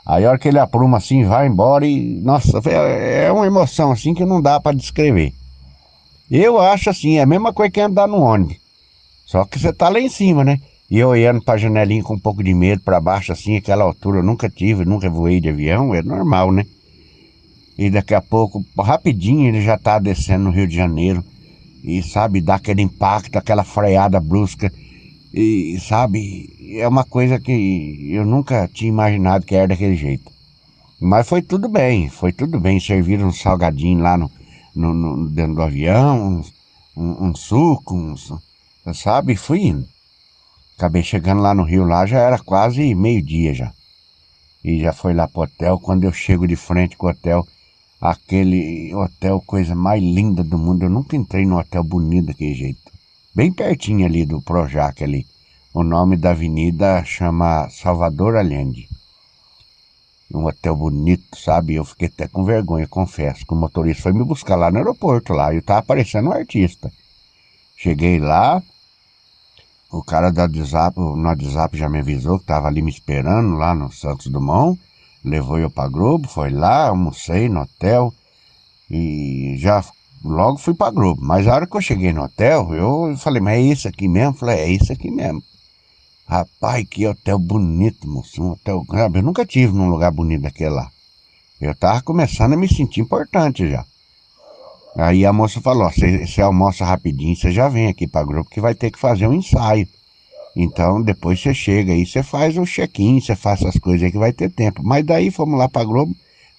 Aí 0.05 0.25
a 0.25 0.29
hora 0.29 0.39
que 0.39 0.47
ele 0.47 0.59
apruma 0.59 0.99
assim, 0.99 1.25
vai 1.25 1.47
embora 1.47 1.85
e. 1.85 2.21
Nossa, 2.21 2.61
é, 2.65 3.25
é 3.25 3.31
uma 3.31 3.45
emoção 3.45 3.91
assim 3.91 4.13
que 4.13 4.23
não 4.23 4.41
dá 4.41 4.57
para 4.59 4.75
descrever. 4.75 5.33
Eu 6.29 6.61
acho 6.61 6.89
assim, 6.89 7.17
é 7.17 7.23
a 7.23 7.25
mesma 7.25 7.51
coisa 7.51 7.71
que 7.71 7.81
andar 7.81 8.07
no 8.07 8.21
ônibus. 8.21 8.61
Só 9.31 9.45
que 9.45 9.57
você 9.57 9.71
tá 9.71 9.87
lá 9.87 9.97
em 9.97 10.09
cima, 10.09 10.43
né? 10.43 10.59
E 10.89 10.99
eu 10.99 11.07
olhando 11.07 11.41
pra 11.41 11.55
janelinha 11.55 12.03
com 12.03 12.15
um 12.15 12.19
pouco 12.19 12.43
de 12.43 12.53
medo 12.53 12.81
para 12.81 12.99
baixo, 12.99 13.31
assim, 13.31 13.55
aquela 13.55 13.85
altura, 13.85 14.17
eu 14.19 14.23
nunca 14.23 14.49
tive, 14.49 14.83
nunca 14.83 15.09
voei 15.09 15.39
de 15.39 15.47
avião, 15.47 15.95
é 15.95 16.01
normal, 16.01 16.51
né? 16.51 16.65
E 17.77 17.89
daqui 17.89 18.13
a 18.13 18.19
pouco, 18.19 18.61
rapidinho, 18.77 19.47
ele 19.47 19.61
já 19.61 19.77
tá 19.77 19.99
descendo 19.99 20.43
no 20.43 20.51
Rio 20.51 20.67
de 20.67 20.75
Janeiro. 20.75 21.23
E 21.81 22.03
sabe, 22.03 22.41
dá 22.41 22.55
aquele 22.55 22.81
impacto, 22.81 23.37
aquela 23.37 23.63
freada 23.63 24.19
brusca. 24.19 24.69
E 25.33 25.79
sabe, 25.79 26.49
é 26.77 26.85
uma 26.85 27.05
coisa 27.05 27.39
que 27.39 28.09
eu 28.11 28.25
nunca 28.25 28.67
tinha 28.67 28.89
imaginado 28.89 29.45
que 29.45 29.55
era 29.55 29.69
daquele 29.69 29.95
jeito. 29.95 30.29
Mas 30.99 31.25
foi 31.25 31.41
tudo 31.41 31.69
bem, 31.69 32.09
foi 32.09 32.33
tudo 32.33 32.59
bem. 32.59 32.81
Serviram 32.81 33.29
um 33.29 33.33
salgadinho 33.33 34.01
lá 34.01 34.17
no, 34.17 34.29
no, 34.75 34.93
no 34.93 35.29
dentro 35.29 35.55
do 35.55 35.61
avião, 35.61 36.43
um, 36.97 37.27
um 37.27 37.33
suco, 37.33 37.95
uns, 37.95 38.29
sabe, 38.93 39.35
fui 39.35 39.67
indo. 39.67 39.87
Acabei 40.77 41.03
chegando 41.03 41.41
lá 41.41 41.53
no 41.53 41.63
Rio, 41.63 41.85
lá 41.85 42.05
já 42.05 42.19
era 42.19 42.39
quase 42.39 42.95
meio-dia 42.95 43.53
já. 43.53 43.73
E 44.63 44.79
já 44.79 44.93
foi 44.93 45.13
lá 45.13 45.27
pro 45.27 45.41
hotel. 45.41 45.79
Quando 45.79 46.03
eu 46.03 46.11
chego 46.11 46.47
de 46.47 46.55
frente 46.55 46.97
com 46.97 47.07
o 47.07 47.09
hotel, 47.09 47.47
aquele 47.99 48.93
hotel, 48.95 49.41
coisa 49.45 49.75
mais 49.75 50.01
linda 50.01 50.43
do 50.43 50.57
mundo. 50.57 50.83
Eu 50.83 50.89
nunca 50.89 51.15
entrei 51.15 51.45
num 51.45 51.57
hotel 51.57 51.83
bonito 51.83 52.27
daquele 52.27 52.53
jeito 52.53 52.91
bem 53.33 53.51
pertinho 53.51 54.05
ali 54.05 54.25
do 54.25 54.41
Projac 54.41 55.01
ali. 55.03 55.25
O 55.73 55.83
nome 55.83 56.17
da 56.17 56.31
avenida 56.31 57.03
chama 57.05 57.69
Salvador 57.69 58.35
Allende. 58.35 58.89
Um 60.33 60.45
hotel 60.45 60.75
bonito, 60.75 61.37
sabe? 61.37 61.75
Eu 61.75 61.85
fiquei 61.85 62.07
até 62.07 62.27
com 62.27 62.43
vergonha, 62.43 62.87
confesso, 62.87 63.45
que 63.45 63.53
o 63.53 63.57
motorista 63.57 64.03
foi 64.03 64.13
me 64.13 64.23
buscar 64.23 64.55
lá 64.55 64.69
no 64.69 64.77
aeroporto 64.77 65.33
lá, 65.33 65.53
e 65.53 65.57
eu 65.57 65.61
tava 65.61 65.81
parecendo 65.81 66.29
um 66.29 66.33
artista. 66.33 66.91
Cheguei 67.83 68.19
lá, 68.19 68.61
o 69.91 70.03
cara 70.03 70.31
da 70.31 70.43
WhatsApp, 70.43 70.99
no 70.99 71.23
WhatsApp 71.23 71.75
já 71.75 71.89
me 71.89 71.97
avisou 71.97 72.37
que 72.37 72.45
tava 72.45 72.67
ali 72.67 72.79
me 72.79 72.91
esperando 72.91 73.55
lá 73.55 73.73
no 73.73 73.91
Santos 73.91 74.27
Dumont, 74.27 74.79
levou 75.25 75.57
eu 75.57 75.67
pra 75.67 75.87
Globo, 75.87 76.27
foi 76.27 76.51
lá, 76.51 76.89
almocei 76.89 77.49
no 77.49 77.61
hotel, 77.61 78.13
e 78.87 79.55
já 79.57 79.83
logo 80.23 80.59
fui 80.59 80.75
pra 80.75 80.91
Globo. 80.91 81.25
Mas 81.25 81.47
a 81.47 81.55
hora 81.55 81.65
que 81.65 81.75
eu 81.75 81.81
cheguei 81.81 82.13
no 82.13 82.21
hotel, 82.21 82.71
eu 82.71 83.17
falei, 83.17 83.41
mas 83.41 83.57
é 83.57 83.61
isso 83.61 83.87
aqui 83.87 84.07
mesmo? 84.07 84.35
Falei, 84.35 84.59
é 84.59 84.69
isso 84.69 84.93
aqui 84.93 85.09
mesmo. 85.09 85.41
Rapaz, 86.27 86.85
que 86.87 87.07
hotel 87.07 87.39
bonito, 87.39 88.07
moço. 88.07 88.43
Um 88.43 88.51
hotel. 88.51 88.85
Eu 89.11 89.23
nunca 89.23 89.43
tive 89.43 89.73
num 89.73 89.89
lugar 89.89 90.11
bonito 90.11 90.43
daquele 90.43 90.69
lá. 90.69 90.91
Eu 91.59 91.73
tava 91.73 92.03
começando 92.03 92.53
a 92.53 92.57
me 92.57 92.67
sentir 92.67 93.01
importante 93.01 93.67
já. 93.67 93.83
Aí 94.95 95.25
a 95.25 95.31
moça 95.31 95.61
falou, 95.61 95.89
você 95.89 96.41
almoça 96.41 96.83
rapidinho, 96.83 97.35
você 97.35 97.51
já 97.51 97.69
vem 97.69 97.87
aqui 97.87 98.07
pra 98.07 98.23
Globo 98.23 98.49
que 98.49 98.59
vai 98.59 98.75
ter 98.75 98.91
que 98.91 98.99
fazer 98.99 99.27
um 99.27 99.33
ensaio. 99.33 99.87
Então 100.55 101.01
depois 101.01 101.39
você 101.39 101.53
chega 101.53 101.93
aí, 101.93 102.05
você 102.05 102.21
faz 102.21 102.57
o 102.57 102.65
check-in, 102.65 103.21
você 103.21 103.35
faz 103.35 103.61
essas 103.61 103.79
coisas 103.79 104.03
aí 104.03 104.11
que 104.11 104.17
vai 104.17 104.33
ter 104.33 104.49
tempo. 104.49 104.81
Mas 104.83 105.05
daí 105.05 105.31
fomos 105.31 105.57
lá 105.57 105.69
pra 105.69 105.85
Globo, 105.85 106.13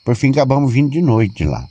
por 0.04 0.16
fim 0.16 0.30
acabamos 0.30 0.72
vindo 0.72 0.90
de 0.90 1.02
noite 1.02 1.44
lá. 1.44 1.68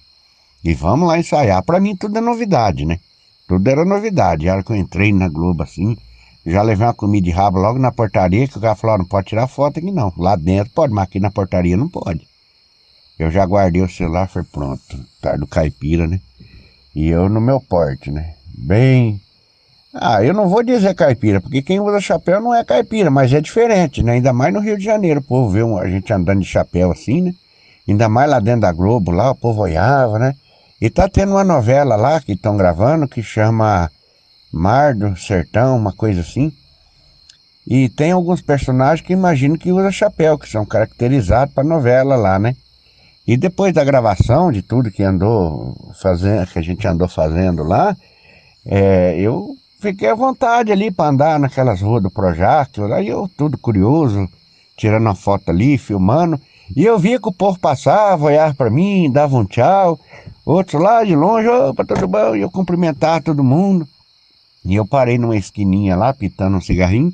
E 0.64 0.74
vamos 0.76 1.08
lá 1.08 1.18
ensaiar. 1.18 1.64
Para 1.64 1.80
mim 1.80 1.96
tudo 1.96 2.18
é 2.18 2.22
novidade, 2.22 2.86
né? 2.86 3.00
Tudo 3.48 3.68
era 3.68 3.84
novidade. 3.84 4.48
A 4.48 4.54
hora 4.54 4.64
que 4.64 4.72
eu 4.72 4.76
entrei 4.76 5.12
na 5.12 5.28
Globo 5.28 5.64
assim, 5.64 5.98
já 6.46 6.62
levei 6.62 6.86
uma 6.86 6.94
comida 6.94 7.26
de 7.26 7.32
rabo 7.32 7.58
logo 7.58 7.80
na 7.80 7.92
portaria, 7.92 8.48
que 8.48 8.58
o 8.58 8.62
cara 8.62 8.76
falou, 8.76 9.00
não 9.00 9.06
pode 9.06 9.28
tirar 9.28 9.48
foto 9.48 9.80
aqui 9.80 9.92
não. 9.92 10.14
Lá 10.16 10.36
dentro 10.36 10.72
pode, 10.74 10.94
mas 10.94 11.06
aqui 11.06 11.20
na 11.20 11.32
portaria 11.32 11.76
não 11.76 11.90
pode. 11.90 12.28
Eu 13.18 13.32
já 13.32 13.46
guardei 13.46 13.82
o 13.82 13.90
celular, 13.90 14.28
foi 14.28 14.44
pronto. 14.44 15.06
Tardo 15.20 15.48
caipira, 15.48 16.08
né? 16.08 16.22
E 16.94 17.08
eu 17.10 17.30
no 17.30 17.40
meu 17.40 17.60
porte, 17.60 18.12
né? 18.12 18.34
Bem. 18.58 19.22
Ah, 19.94 20.24
eu 20.24 20.34
não 20.34 20.48
vou 20.48 20.64
dizer 20.64 20.94
caipira, 20.94 21.42
porque 21.42 21.62
quem 21.62 21.80
usa 21.80 22.00
chapéu 22.00 22.40
não 22.40 22.54
é 22.54 22.64
caipira, 22.64 23.10
mas 23.10 23.34
é 23.34 23.42
diferente, 23.42 24.02
né? 24.02 24.14
Ainda 24.14 24.32
mais 24.32 24.54
no 24.54 24.60
Rio 24.60 24.78
de 24.78 24.84
Janeiro, 24.84 25.20
o 25.20 25.24
povo 25.24 25.50
vê 25.50 25.62
a 25.80 25.90
gente 25.90 26.14
andando 26.14 26.40
de 26.40 26.46
chapéu 26.46 26.92
assim, 26.92 27.22
né? 27.22 27.34
Ainda 27.88 28.08
mais 28.08 28.30
lá 28.30 28.40
dentro 28.40 28.62
da 28.62 28.72
Globo, 28.72 29.12
lá 29.12 29.32
o 29.32 29.36
povo 29.36 29.62
olhava, 29.62 30.18
né? 30.18 30.34
E 30.80 30.90
tá 30.90 31.10
tendo 31.10 31.34
uma 31.34 31.44
novela 31.44 31.96
lá 31.96 32.22
que 32.22 32.34
estão 32.34 32.56
gravando 32.56 33.08
que 33.08 33.22
chama 33.22 33.92
Mar 34.52 34.96
do 34.96 35.16
Sertão, 35.18 35.78
uma 35.78 35.94
coisa 35.94 36.22
assim. 36.22 36.52
E 37.68 37.90
tem 37.90 38.12
alguns 38.12 38.42
personagens 38.42 39.06
que 39.06 39.14
imagino 39.14 39.58
que 39.58 39.72
usa 39.72 39.92
chapéu, 39.92 40.38
que 40.38 40.50
são 40.50 40.66
caracterizados 40.66 41.54
para 41.54 41.64
novela 41.64 42.16
lá, 42.16 42.40
né? 42.40 42.56
E 43.28 43.38
depois 43.38 43.74
da 43.74 43.84
gravação 43.84 44.52
de 44.52 44.62
tudo 44.62 44.92
que 44.92 45.04
andou 45.04 45.76
fazendo, 46.02 46.48
que 46.48 46.60
a 46.60 46.62
gente 46.62 46.88
andou 46.88 47.08
fazendo 47.08 47.64
lá, 47.64 47.96
é, 48.66 49.20
eu 49.20 49.56
fiquei 49.80 50.10
à 50.10 50.16
vontade 50.16 50.72
ali 50.72 50.92
para 50.92 51.10
andar 51.10 51.40
naquelas 51.40 51.82
ruas 51.82 52.02
do 52.02 52.10
Projac, 52.10 52.72
aí 52.94 53.08
eu 53.08 53.30
tudo 53.38 53.58
curioso, 53.58 54.28
tirando 54.76 55.04
uma 55.04 55.16
foto 55.16 55.50
ali, 55.50 55.78
filmando, 55.78 56.40
e 56.76 56.86
eu 56.86 56.98
via 56.98 57.20
que 57.20 57.28
o 57.28 57.34
povo 57.34 57.60
passava, 57.60 58.26
olhava 58.26 58.54
para 58.54 58.70
mim, 58.70 59.12
dava 59.12 59.36
um 59.36 59.46
tchau. 59.46 60.00
Outros 60.46 60.82
lá 60.82 61.04
de 61.04 61.16
longe, 61.16 61.48
opa, 61.48 61.84
tudo 61.84 62.08
bom? 62.08 62.36
E 62.36 62.42
eu 62.42 62.50
cumprimentar 62.50 63.22
todo 63.22 63.44
mundo. 63.44 63.86
E 64.64 64.76
eu 64.76 64.86
parei 64.86 65.18
numa 65.18 65.36
esquininha 65.36 65.96
lá, 65.96 66.14
pitando 66.14 66.56
um 66.56 66.62
cigarrinho, 66.62 67.12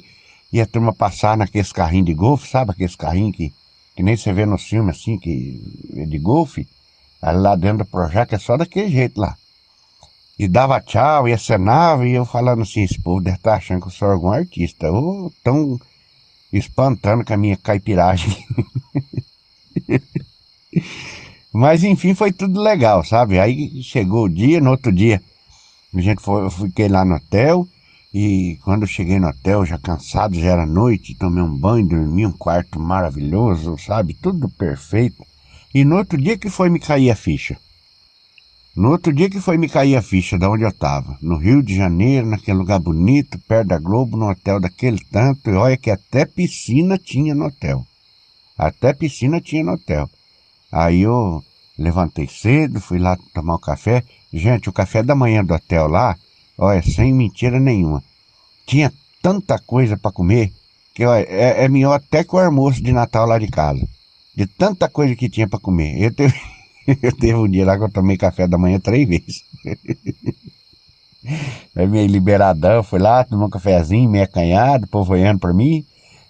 e 0.53 0.61
a 0.61 0.65
turma 0.65 0.93
passar 0.93 1.35
naqueles 1.35 1.71
carrinhos 1.71 2.05
de 2.05 2.13
golfe, 2.13 2.47
sabe 2.47 2.71
aqueles 2.71 2.95
carrinhos 2.95 3.35
que, 3.35 3.51
que 3.97 4.03
nem 4.03 4.15
você 4.15 4.31
vê 4.31 4.45
no 4.45 4.59
filme 4.59 4.91
assim, 4.91 5.17
que 5.17 5.59
é 5.95 6.05
de 6.05 6.19
golfe? 6.19 6.67
Lá 7.19 7.55
dentro 7.55 7.79
do 7.79 7.85
projeto 7.85 8.33
é 8.33 8.37
só 8.37 8.55
daquele 8.55 8.91
jeito 8.91 9.19
lá. 9.19 9.35
E 10.37 10.47
dava 10.47 10.79
tchau, 10.79 11.27
e 11.27 11.33
acenava, 11.33 12.07
e 12.07 12.11
eu 12.11 12.23
falando 12.23 12.61
assim, 12.61 12.83
esse 12.83 13.01
povo 13.01 13.19
deve 13.19 13.37
estar 13.37 13.53
tá 13.53 13.57
achando 13.57 13.81
que 13.81 13.87
eu 13.87 13.91
sou 13.91 14.11
algum 14.11 14.31
artista, 14.31 14.91
ou 14.91 15.33
tão 15.43 15.81
espantando 16.53 17.25
com 17.25 17.33
a 17.33 17.37
minha 17.37 17.57
caipiragem. 17.57 18.37
Mas 21.51 21.83
enfim, 21.83 22.13
foi 22.13 22.31
tudo 22.31 22.61
legal, 22.61 23.03
sabe? 23.03 23.39
Aí 23.39 23.81
chegou 23.81 24.25
o 24.25 24.29
dia, 24.29 24.61
no 24.61 24.69
outro 24.69 24.91
dia, 24.91 25.23
a 25.91 25.99
gente 25.99 26.21
foi, 26.21 26.43
eu 26.43 26.51
fiquei 26.51 26.87
lá 26.87 27.03
no 27.03 27.15
hotel. 27.15 27.67
E 28.13 28.57
quando 28.63 28.83
eu 28.83 28.87
cheguei 28.87 29.19
no 29.19 29.27
hotel, 29.27 29.65
já 29.65 29.77
cansado, 29.77 30.39
já 30.39 30.51
era 30.51 30.65
noite, 30.65 31.15
tomei 31.15 31.43
um 31.43 31.57
banho, 31.57 31.87
dormi, 31.87 32.25
um 32.25 32.31
quarto 32.31 32.79
maravilhoso, 32.79 33.77
sabe? 33.77 34.13
Tudo 34.13 34.49
perfeito. 34.49 35.23
E 35.73 35.83
no 35.83 35.97
outro 35.97 36.17
dia 36.17 36.37
que 36.37 36.49
foi 36.49 36.69
me 36.69 36.79
cair 36.79 37.11
a 37.11 37.15
ficha. 37.15 37.57
No 38.75 38.91
outro 38.91 39.11
dia 39.11 39.29
que 39.29 39.41
foi 39.41 39.57
me 39.57 39.67
cair 39.67 39.95
a 39.95 40.01
ficha 40.01 40.37
de 40.37 40.45
onde 40.45 40.63
eu 40.63 40.69
estava, 40.69 41.17
no 41.21 41.37
Rio 41.37 41.63
de 41.63 41.75
Janeiro, 41.75 42.27
naquele 42.27 42.59
lugar 42.59 42.79
bonito, 42.79 43.39
perto 43.39 43.69
da 43.69 43.79
Globo, 43.79 44.15
no 44.15 44.29
hotel 44.29 44.59
daquele 44.59 44.99
tanto, 45.11 45.49
e 45.49 45.53
olha 45.53 45.75
que 45.75 45.89
até 45.89 46.25
piscina 46.25 46.97
tinha 46.97 47.33
no 47.33 47.45
hotel. 47.45 47.85
Até 48.57 48.93
piscina 48.93 49.41
tinha 49.41 49.63
no 49.63 49.73
hotel. 49.73 50.09
Aí 50.71 51.01
eu 51.01 51.43
levantei 51.77 52.27
cedo, 52.27 52.79
fui 52.79 52.99
lá 52.99 53.17
tomar 53.33 53.55
um 53.55 53.59
café. 53.59 54.03
Gente, 54.31 54.69
o 54.69 54.73
café 54.73 55.01
da 55.03 55.15
manhã 55.15 55.43
do 55.43 55.53
hotel 55.53 55.87
lá, 55.87 56.15
olha, 56.57 56.81
sem 56.81 57.13
mentira 57.13 57.59
nenhuma, 57.59 58.03
tinha 58.65 58.91
tanta 59.21 59.59
coisa 59.59 59.97
para 59.97 60.11
comer 60.11 60.53
que 60.97 61.05
olha, 61.05 61.27
é, 61.29 61.65
é 61.65 61.69
melhor 61.69 61.93
até 61.93 62.23
que 62.23 62.35
o 62.35 62.39
almoço 62.39 62.81
de 62.81 62.91
Natal 62.91 63.27
lá 63.27 63.37
de 63.37 63.47
casa. 63.47 63.87
De 64.35 64.47
tanta 64.47 64.89
coisa 64.89 65.15
que 65.15 65.29
tinha 65.29 65.47
para 65.47 65.59
comer. 65.59 66.01
Eu 66.01 66.11
teve, 66.11 66.33
eu 67.03 67.15
teve 67.15 67.35
um 67.35 67.47
dia 67.47 67.65
lá 67.65 67.77
que 67.77 67.83
eu 67.83 67.91
tomei 67.91 68.17
café 68.17 68.47
da 68.47 68.57
manhã 68.57 68.79
três 68.79 69.07
vezes. 69.07 69.43
Aí 71.75 71.87
meio 71.87 72.07
liberadão, 72.07 72.81
fui 72.81 72.97
lá, 72.97 73.23
tomei 73.23 73.45
um 73.45 73.49
cafezinho, 73.49 74.09
meio 74.09 74.23
acanhado, 74.23 74.87
povo 74.87 75.13
olhando 75.13 75.39
para 75.39 75.53
mim. 75.53 75.85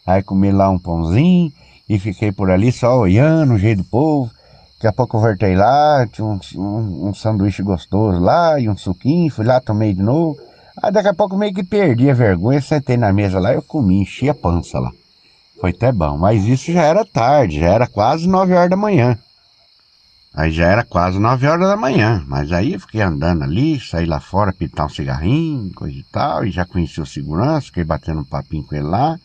Aí 0.05 0.21
comi 0.21 0.51
lá 0.51 0.69
um 0.69 0.77
pãozinho, 0.77 1.49
e 1.87 1.97
fiquei 1.97 2.33
por 2.33 2.51
ali 2.51 2.69
só 2.69 2.99
olhando 2.99 3.53
o 3.53 3.57
jeito 3.57 3.83
do 3.83 3.85
povo. 3.85 4.29
Daqui 4.77 4.87
a 4.87 4.93
pouco 4.93 5.17
eu 5.17 5.21
voltei 5.21 5.55
lá, 5.55 6.05
tinha 6.05 6.23
um, 6.23 6.39
um, 6.55 7.09
um, 7.09 7.13
sanduíche 7.13 7.63
gostoso 7.63 8.19
lá 8.19 8.59
e 8.59 8.69
um 8.69 8.77
suquinho, 8.77 9.31
fui 9.31 9.43
lá, 9.43 9.59
tomei 9.59 9.91
de 9.91 10.03
novo. 10.03 10.37
Aí 10.81 10.91
daqui 10.91 11.07
a 11.07 11.15
pouco 11.15 11.35
meio 11.35 11.51
que 11.51 11.63
perdi 11.63 12.11
a 12.11 12.13
vergonha, 12.13 12.61
sentei 12.61 12.95
na 12.95 13.11
mesa 13.11 13.39
lá 13.39 13.51
eu 13.53 13.63
comi, 13.63 14.01
enchi 14.01 14.29
a 14.29 14.35
pança 14.35 14.79
lá. 14.79 14.91
Foi 15.59 15.71
até 15.71 15.91
bom, 15.91 16.15
mas 16.19 16.45
isso 16.45 16.71
já 16.71 16.83
era 16.83 17.03
tarde, 17.03 17.59
já 17.59 17.69
era 17.69 17.87
quase 17.87 18.27
nove 18.29 18.53
horas 18.53 18.69
da 18.69 18.77
manhã. 18.77 19.17
Aí 20.31 20.51
já 20.51 20.67
era 20.67 20.83
quase 20.83 21.17
nove 21.17 21.47
horas 21.47 21.67
da 21.67 21.75
manhã, 21.75 22.23
mas 22.27 22.51
aí 22.51 22.73
eu 22.73 22.79
fiquei 22.79 23.01
andando 23.01 23.41
ali, 23.41 23.79
saí 23.79 24.05
lá 24.05 24.19
fora, 24.19 24.53
pintar 24.53 24.85
um 24.85 24.89
cigarrinho, 24.89 25.73
coisa 25.73 25.97
e 25.97 26.03
tal, 26.11 26.45
e 26.45 26.51
já 26.51 26.63
conheci 26.63 27.01
o 27.01 27.05
segurança, 27.07 27.65
fiquei 27.65 27.83
batendo 27.83 28.19
um 28.19 28.23
papinho 28.23 28.63
com 28.63 28.75
ele 28.75 28.83
lá. 28.83 29.17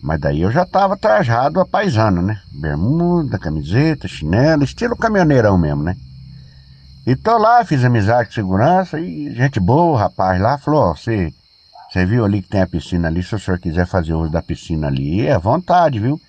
Mas 0.00 0.20
daí 0.20 0.42
eu 0.42 0.50
já 0.50 0.64
tava 0.64 0.96
trajado 0.96 1.60
a 1.60 1.66
paisano, 1.66 2.22
né? 2.22 2.40
Bermuda, 2.52 3.38
camiseta, 3.38 4.06
chinelo, 4.06 4.62
estilo 4.62 4.96
caminhoneirão 4.96 5.58
mesmo, 5.58 5.82
né? 5.82 5.96
E 7.06 7.16
tô 7.16 7.36
lá, 7.38 7.64
fiz 7.64 7.84
amizade 7.84 8.28
com 8.28 8.34
segurança 8.34 9.00
e 9.00 9.34
gente 9.34 9.58
boa, 9.58 9.92
o 9.92 9.96
rapaz 9.96 10.40
lá 10.40 10.58
falou, 10.58 10.94
você, 10.94 11.32
você 11.90 12.04
viu 12.04 12.24
ali 12.24 12.42
que 12.42 12.48
tem 12.48 12.60
a 12.60 12.66
piscina 12.66 13.08
ali, 13.08 13.22
se 13.22 13.34
o 13.34 13.38
senhor 13.38 13.58
quiser 13.58 13.86
fazer 13.86 14.12
uso 14.12 14.30
da 14.30 14.42
piscina 14.42 14.88
ali, 14.88 15.26
é 15.26 15.38
vontade, 15.38 15.98
viu? 15.98 16.20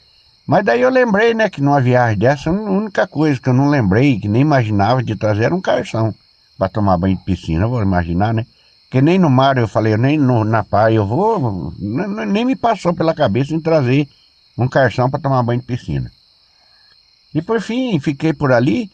Mas 0.47 0.65
daí 0.65 0.81
eu 0.81 0.89
lembrei, 0.89 1.33
né, 1.33 1.49
que 1.49 1.61
numa 1.61 1.81
viagem 1.81 2.17
dessa, 2.17 2.49
a 2.49 2.53
única 2.53 3.05
coisa 3.05 3.39
que 3.39 3.49
eu 3.49 3.53
não 3.53 3.69
lembrei, 3.69 4.19
que 4.19 4.27
nem 4.27 4.41
imaginava 4.41 5.03
de 5.03 5.15
trazer 5.15 5.43
era 5.43 5.55
um 5.55 5.61
carção 5.61 6.15
para 6.57 6.69
tomar 6.69 6.97
banho 6.97 7.17
de 7.17 7.23
piscina, 7.23 7.67
vou 7.67 7.81
imaginar, 7.81 8.33
né? 8.33 8.45
Que 8.89 9.01
nem 9.01 9.19
no 9.19 9.29
mar 9.29 9.58
eu 9.58 9.67
falei, 9.67 9.96
nem 9.98 10.17
no, 10.17 10.43
na 10.43 10.63
praia 10.63 10.96
eu 10.96 11.05
vou, 11.05 11.74
nem 11.77 12.43
me 12.43 12.55
passou 12.55 12.93
pela 12.93 13.13
cabeça 13.13 13.53
em 13.53 13.60
trazer 13.60 14.10
um 14.58 14.67
carção 14.67 15.10
para 15.10 15.19
tomar 15.19 15.43
banho 15.43 15.62
de 15.62 15.67
piscina. 15.67 16.12
E 17.34 17.41
por 17.41 17.62
fim, 17.62 18.00
fiquei 18.00 18.34
por 18.34 18.51
ali 18.51 18.91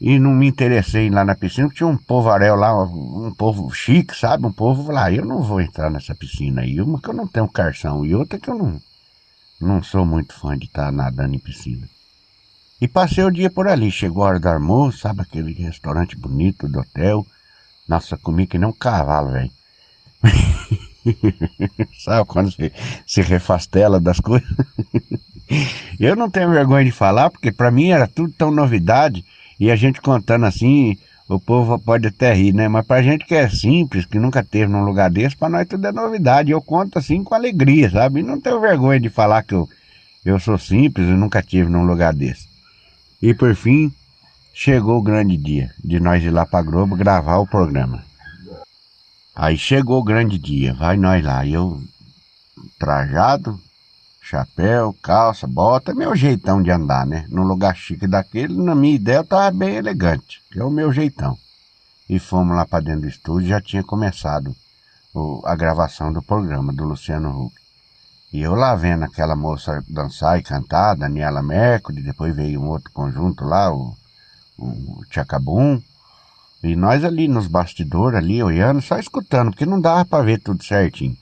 e 0.00 0.18
não 0.18 0.32
me 0.32 0.48
interessei 0.48 1.10
lá 1.10 1.24
na 1.24 1.34
piscina, 1.34 1.68
tinha 1.68 1.86
um 1.86 1.96
povarel 1.96 2.56
lá, 2.56 2.72
um 2.84 3.32
povo 3.32 3.70
chique, 3.70 4.16
sabe? 4.16 4.46
Um 4.46 4.52
povo 4.52 4.90
lá, 4.90 5.04
ah, 5.04 5.12
eu 5.12 5.24
não 5.24 5.42
vou 5.42 5.60
entrar 5.60 5.90
nessa 5.90 6.14
piscina 6.14 6.62
aí, 6.62 6.80
uma 6.80 7.00
que 7.00 7.08
eu 7.08 7.14
não 7.14 7.26
tenho 7.26 7.48
carção 7.48 8.04
e 8.04 8.14
outra 8.14 8.38
que 8.38 8.50
eu 8.50 8.54
não, 8.54 8.80
não 9.60 9.82
sou 9.82 10.04
muito 10.06 10.34
fã 10.34 10.56
de 10.56 10.66
estar 10.66 10.86
tá 10.86 10.92
nadando 10.92 11.34
em 11.34 11.38
piscina. 11.38 11.88
E 12.80 12.88
passei 12.88 13.22
o 13.22 13.30
dia 13.30 13.48
por 13.48 13.68
ali, 13.68 13.92
chegou 13.92 14.24
a 14.24 14.28
hora 14.28 14.40
do 14.40 14.48
almoço, 14.48 14.98
sabe 14.98 15.22
aquele 15.22 15.52
restaurante 15.52 16.16
bonito 16.16 16.68
do 16.68 16.80
hotel, 16.80 17.24
nossa, 17.88 18.16
comi 18.16 18.46
que 18.46 18.58
nem 18.58 18.68
um 18.68 18.72
cavalo, 18.72 19.32
velho. 19.32 19.50
Sabe 21.98 22.26
quando 22.26 22.52
você 22.52 22.72
se 23.06 23.22
refastela 23.22 23.98
das 24.00 24.20
coisas? 24.20 24.48
Eu 25.98 26.16
não 26.16 26.30
tenho 26.30 26.50
vergonha 26.50 26.84
de 26.84 26.92
falar, 26.92 27.30
porque 27.30 27.52
para 27.52 27.70
mim 27.70 27.90
era 27.90 28.06
tudo 28.06 28.32
tão 28.32 28.50
novidade. 28.50 29.24
E 29.58 29.70
a 29.70 29.76
gente 29.76 30.00
contando 30.00 30.46
assim, 30.46 30.96
o 31.28 31.38
povo 31.38 31.78
pode 31.78 32.06
até 32.06 32.32
rir, 32.32 32.52
né? 32.52 32.68
Mas 32.68 32.86
pra 32.86 33.02
gente 33.02 33.24
que 33.24 33.34
é 33.34 33.48
simples, 33.48 34.06
que 34.06 34.18
nunca 34.18 34.42
teve 34.42 34.72
num 34.72 34.84
lugar 34.84 35.10
desse, 35.10 35.36
pra 35.36 35.48
nós 35.48 35.68
tudo 35.68 35.86
é 35.86 35.92
novidade. 35.92 36.50
Eu 36.50 36.62
conto 36.62 36.98
assim 36.98 37.22
com 37.22 37.34
alegria, 37.34 37.90
sabe? 37.90 38.20
E 38.20 38.22
não 38.22 38.40
tenho 38.40 38.60
vergonha 38.60 39.00
de 39.00 39.10
falar 39.10 39.42
que 39.42 39.54
eu, 39.54 39.68
eu 40.24 40.38
sou 40.38 40.58
simples 40.58 41.06
e 41.06 41.12
nunca 41.12 41.42
tive 41.42 41.68
num 41.68 41.84
lugar 41.84 42.14
desse. 42.14 42.48
E 43.20 43.34
por 43.34 43.54
fim, 43.54 43.92
chegou 44.64 44.98
o 44.98 45.02
grande 45.02 45.36
dia 45.36 45.74
de 45.82 45.98
nós 45.98 46.22
ir 46.22 46.30
lá 46.30 46.46
para 46.46 46.62
Globo 46.62 46.94
gravar 46.94 47.38
o 47.38 47.46
programa. 47.48 48.04
Aí 49.34 49.58
chegou 49.58 49.98
o 49.98 50.04
grande 50.04 50.38
dia, 50.38 50.72
vai 50.72 50.96
nós 50.96 51.24
lá, 51.24 51.44
eu 51.44 51.82
trajado, 52.78 53.58
chapéu, 54.20 54.94
calça, 55.02 55.48
bota, 55.48 55.92
meu 55.92 56.14
jeitão 56.14 56.62
de 56.62 56.70
andar, 56.70 57.04
né? 57.04 57.26
Num 57.28 57.42
lugar 57.42 57.74
chique 57.74 58.06
daquele, 58.06 58.54
na 58.54 58.72
minha 58.72 58.94
ideia 58.94 59.16
eu 59.16 59.24
tava 59.24 59.50
bem 59.50 59.74
elegante, 59.74 60.40
que 60.52 60.60
é 60.60 60.64
o 60.64 60.70
meu 60.70 60.92
jeitão. 60.92 61.36
e 62.08 62.20
fomos 62.20 62.54
lá 62.54 62.64
para 62.64 62.84
dentro 62.84 63.00
do 63.00 63.08
estúdio. 63.08 63.48
Já 63.48 63.60
tinha 63.60 63.82
começado 63.82 64.54
o, 65.12 65.42
a 65.44 65.56
gravação 65.56 66.12
do 66.12 66.22
programa 66.22 66.72
do 66.72 66.84
Luciano 66.84 67.30
Huck. 67.30 67.54
E 68.32 68.40
eu 68.40 68.54
lá 68.54 68.76
vendo 68.76 69.02
aquela 69.02 69.34
moça 69.34 69.82
dançar 69.88 70.38
e 70.38 70.42
cantar, 70.42 70.94
Daniela 70.94 71.42
Mercury, 71.42 72.00
depois 72.00 72.36
veio 72.36 72.62
um 72.62 72.68
outro 72.68 72.92
conjunto 72.92 73.44
lá, 73.44 73.74
o, 73.74 73.96
o 74.58 75.04
Tchacabum. 75.10 75.80
E 76.62 76.76
nós 76.76 77.04
ali 77.04 77.26
nos 77.26 77.48
bastidores, 77.48 78.18
ali 78.18 78.42
olhando, 78.42 78.80
só 78.80 78.98
escutando, 78.98 79.50
porque 79.50 79.66
não 79.66 79.80
dava 79.80 80.04
para 80.04 80.24
ver 80.24 80.38
tudo 80.38 80.62
certinho. 80.62 81.16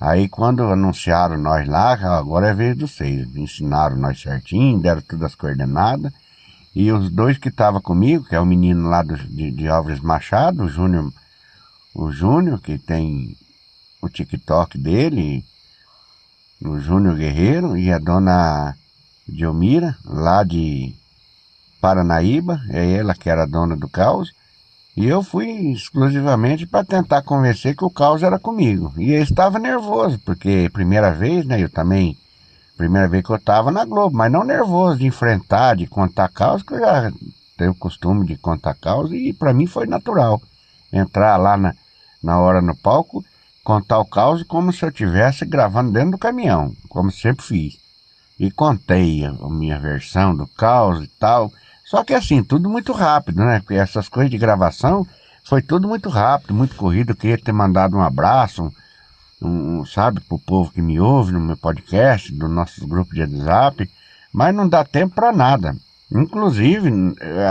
Aí 0.00 0.28
quando 0.28 0.62
anunciaram 0.64 1.38
nós 1.38 1.68
lá, 1.68 1.92
agora 1.92 2.48
é 2.48 2.54
vez 2.54 2.76
dos 2.76 2.92
seis, 2.92 3.26
ensinaram 3.36 3.96
nós 3.96 4.20
certinho, 4.20 4.80
deram 4.80 5.02
todas 5.02 5.26
as 5.26 5.34
coordenadas. 5.34 6.12
E 6.74 6.90
os 6.90 7.10
dois 7.10 7.38
que 7.38 7.48
estavam 7.48 7.80
comigo, 7.80 8.24
que 8.24 8.34
é 8.34 8.40
o 8.40 8.46
menino 8.46 8.88
lá 8.88 9.02
do, 9.02 9.16
de, 9.16 9.50
de 9.50 9.68
Álvares 9.68 10.00
Machado, 10.00 10.64
o 10.64 10.68
Júnior, 10.68 11.12
o 11.94 12.10
Júnior, 12.10 12.60
que 12.60 12.78
tem 12.78 13.36
o 14.02 14.08
TikTok 14.08 14.76
dele, 14.76 15.44
o 16.60 16.78
Júnior 16.80 17.16
Guerreiro, 17.16 17.76
e 17.76 17.92
a 17.92 17.98
dona 17.98 18.76
Diomira, 19.28 19.96
lá 20.04 20.42
de 20.42 20.94
Paranaíba, 21.84 22.62
é 22.70 22.92
ela 22.94 23.14
que 23.14 23.28
era 23.28 23.46
dona 23.46 23.76
do 23.76 23.86
caos. 23.86 24.32
E 24.96 25.04
eu 25.04 25.22
fui 25.22 25.70
exclusivamente 25.70 26.66
para 26.66 26.82
tentar 26.82 27.20
convencer 27.20 27.76
que 27.76 27.84
o 27.84 27.90
caos 27.90 28.22
era 28.22 28.38
comigo. 28.38 28.90
E 28.96 29.12
eu 29.12 29.22
estava 29.22 29.58
nervoso, 29.58 30.18
porque 30.24 30.70
primeira 30.72 31.12
vez, 31.12 31.44
né, 31.44 31.62
eu 31.62 31.68
também, 31.68 32.16
primeira 32.74 33.06
vez 33.06 33.22
que 33.22 33.30
eu 33.30 33.36
estava 33.36 33.70
na 33.70 33.84
Globo, 33.84 34.16
mas 34.16 34.32
não 34.32 34.44
nervoso 34.44 34.96
de 34.96 35.06
enfrentar, 35.06 35.76
de 35.76 35.86
contar 35.86 36.30
caos, 36.30 36.62
que 36.62 36.72
eu 36.72 36.80
já 36.80 37.12
tenho 37.58 37.72
o 37.72 37.74
costume 37.74 38.26
de 38.26 38.38
contar 38.38 38.74
caos, 38.76 39.12
e 39.12 39.34
para 39.34 39.52
mim 39.52 39.66
foi 39.66 39.86
natural 39.86 40.40
entrar 40.90 41.36
lá 41.36 41.54
na, 41.54 41.74
na 42.22 42.40
hora 42.40 42.62
no 42.62 42.74
palco, 42.74 43.22
contar 43.62 43.98
o 43.98 44.06
caos 44.06 44.42
como 44.44 44.72
se 44.72 44.82
eu 44.82 44.88
estivesse 44.88 45.44
gravando 45.44 45.92
dentro 45.92 46.12
do 46.12 46.18
caminhão, 46.18 46.72
como 46.88 47.12
sempre 47.12 47.44
fiz. 47.44 47.76
E 48.40 48.50
contei 48.50 49.26
a 49.26 49.32
minha 49.50 49.78
versão 49.78 50.34
do 50.34 50.46
caos 50.46 51.04
e 51.04 51.08
tal. 51.20 51.52
Só 51.84 52.02
que 52.02 52.14
assim, 52.14 52.42
tudo 52.42 52.68
muito 52.68 52.92
rápido, 52.92 53.44
né? 53.44 53.62
Essas 53.70 54.08
coisas 54.08 54.30
de 54.30 54.38
gravação 54.38 55.06
foi 55.44 55.60
tudo 55.60 55.86
muito 55.86 56.08
rápido, 56.08 56.54
muito 56.54 56.74
corrido. 56.74 57.10
Eu 57.10 57.16
queria 57.16 57.38
ter 57.38 57.52
mandado 57.52 57.96
um 57.96 58.02
abraço, 58.02 58.72
um, 59.40 59.80
um, 59.80 59.86
sabe, 59.86 60.20
pro 60.20 60.38
povo 60.38 60.72
que 60.72 60.80
me 60.80 60.98
ouve 60.98 61.32
no 61.32 61.40
meu 61.40 61.56
podcast, 61.56 62.32
do 62.32 62.48
nosso 62.48 62.86
grupo 62.86 63.14
de 63.14 63.20
WhatsApp, 63.20 63.90
mas 64.32 64.54
não 64.54 64.66
dá 64.66 64.82
tempo 64.82 65.14
para 65.14 65.30
nada. 65.30 65.76
Inclusive, 66.10 66.90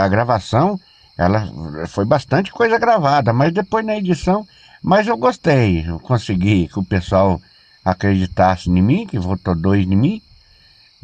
a 0.00 0.08
gravação, 0.08 0.78
ela 1.16 1.48
foi 1.86 2.04
bastante 2.04 2.50
coisa 2.50 2.78
gravada, 2.78 3.32
mas 3.32 3.52
depois 3.52 3.86
na 3.86 3.96
edição, 3.96 4.46
mas 4.82 5.06
eu 5.06 5.16
gostei, 5.16 5.84
eu 5.86 6.00
consegui 6.00 6.66
que 6.68 6.78
o 6.78 6.84
pessoal 6.84 7.40
acreditasse 7.84 8.68
em 8.68 8.82
mim, 8.82 9.06
que 9.06 9.18
votou 9.18 9.54
dois 9.54 9.84
em 9.84 9.96
mim, 9.96 10.22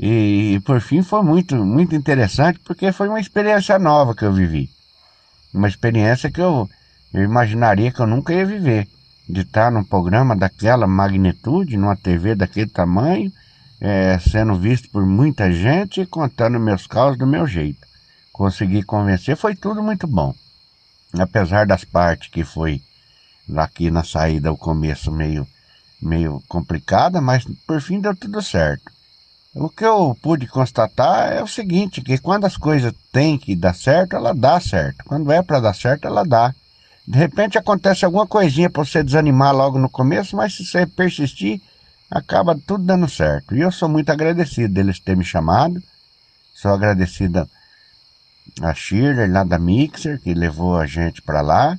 e, 0.03 0.59
por 0.61 0.81
fim 0.81 1.03
foi 1.03 1.23
muito, 1.23 1.55
muito 1.57 1.95
interessante 1.95 2.59
porque 2.61 2.91
foi 2.91 3.07
uma 3.07 3.21
experiência 3.21 3.79
nova 3.79 4.15
que 4.15 4.25
eu 4.25 4.33
vivi. 4.33 4.71
Uma 5.53 5.69
experiência 5.69 6.31
que 6.31 6.41
eu, 6.41 6.71
eu 7.13 7.23
imaginaria 7.23 7.93
que 7.93 8.01
eu 8.01 8.07
nunca 8.07 8.33
ia 8.33 8.47
viver. 8.47 8.89
De 9.29 9.43
estar 9.43 9.71
num 9.71 9.85
programa 9.85 10.35
daquela 10.35 10.87
magnitude, 10.87 11.77
numa 11.77 11.95
TV 11.95 12.35
daquele 12.35 12.71
tamanho, 12.71 13.31
é, 13.79 14.19
sendo 14.19 14.55
visto 14.55 14.89
por 14.89 15.05
muita 15.05 15.53
gente 15.53 16.01
e 16.01 16.07
contando 16.07 16.59
meus 16.59 16.87
casos 16.87 17.19
do 17.19 17.27
meu 17.27 17.47
jeito. 17.47 17.87
Consegui 18.33 18.83
convencer, 18.83 19.37
foi 19.37 19.55
tudo 19.55 19.83
muito 19.83 20.07
bom. 20.07 20.35
Apesar 21.13 21.67
das 21.67 21.85
partes 21.85 22.31
que 22.31 22.43
foi 22.43 22.81
aqui 23.55 23.91
na 23.91 24.03
saída, 24.03 24.51
o 24.51 24.57
começo 24.57 25.13
meio, 25.13 25.47
meio 26.01 26.43
complicada, 26.49 27.21
mas 27.21 27.45
por 27.67 27.83
fim 27.83 28.01
deu 28.01 28.17
tudo 28.17 28.41
certo. 28.41 28.91
O 29.53 29.69
que 29.69 29.85
eu 29.85 30.17
pude 30.23 30.47
constatar 30.47 31.33
é 31.33 31.43
o 31.43 31.47
seguinte, 31.47 32.01
que 32.01 32.17
quando 32.19 32.45
as 32.45 32.57
coisas 32.57 32.95
têm 33.11 33.37
que 33.37 33.57
dar 33.57 33.75
certo, 33.75 34.15
ela 34.15 34.33
dá 34.33 34.61
certo. 34.61 35.05
Quando 35.05 35.33
é 35.33 35.43
para 35.43 35.59
dar 35.59 35.75
certo, 35.75 36.07
ela 36.07 36.25
dá. 36.25 36.55
De 37.07 37.19
repente 37.19 37.59
acontece 37.59 38.05
alguma 38.05 38.29
coisinha 38.29 38.71
para 38.71 38.85
você 38.85 39.03
desanimar 39.03 39.53
logo 39.53 39.77
no 39.77 39.91
começo, 39.91 40.37
mas 40.37 40.55
se 40.55 40.65
você 40.65 40.87
persistir, 40.87 41.61
acaba 42.09 42.57
tudo 42.65 42.85
dando 42.85 43.09
certo. 43.09 43.57
E 43.57 43.61
eu 43.61 43.73
sou 43.73 43.89
muito 43.89 44.11
agradecido 44.11 44.73
deles 44.73 45.01
terem 45.01 45.19
me 45.19 45.25
chamado. 45.25 45.83
Sou 46.55 46.73
agradecido 46.73 47.51
a 48.63 48.73
Shirley 48.73 49.27
lá 49.27 49.43
da 49.43 49.59
Mixer, 49.59 50.21
que 50.21 50.33
levou 50.33 50.77
a 50.77 50.87
gente 50.87 51.21
para 51.21 51.41
lá. 51.41 51.77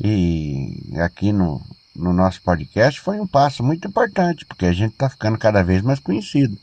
E 0.00 0.92
aqui 0.98 1.32
no, 1.32 1.60
no 1.96 2.12
nosso 2.12 2.40
podcast 2.42 3.00
foi 3.00 3.18
um 3.18 3.26
passo 3.26 3.64
muito 3.64 3.88
importante, 3.88 4.46
porque 4.46 4.66
a 4.66 4.72
gente 4.72 4.92
está 4.92 5.08
ficando 5.08 5.36
cada 5.36 5.64
vez 5.64 5.82
mais 5.82 5.98
conhecido. 5.98 6.56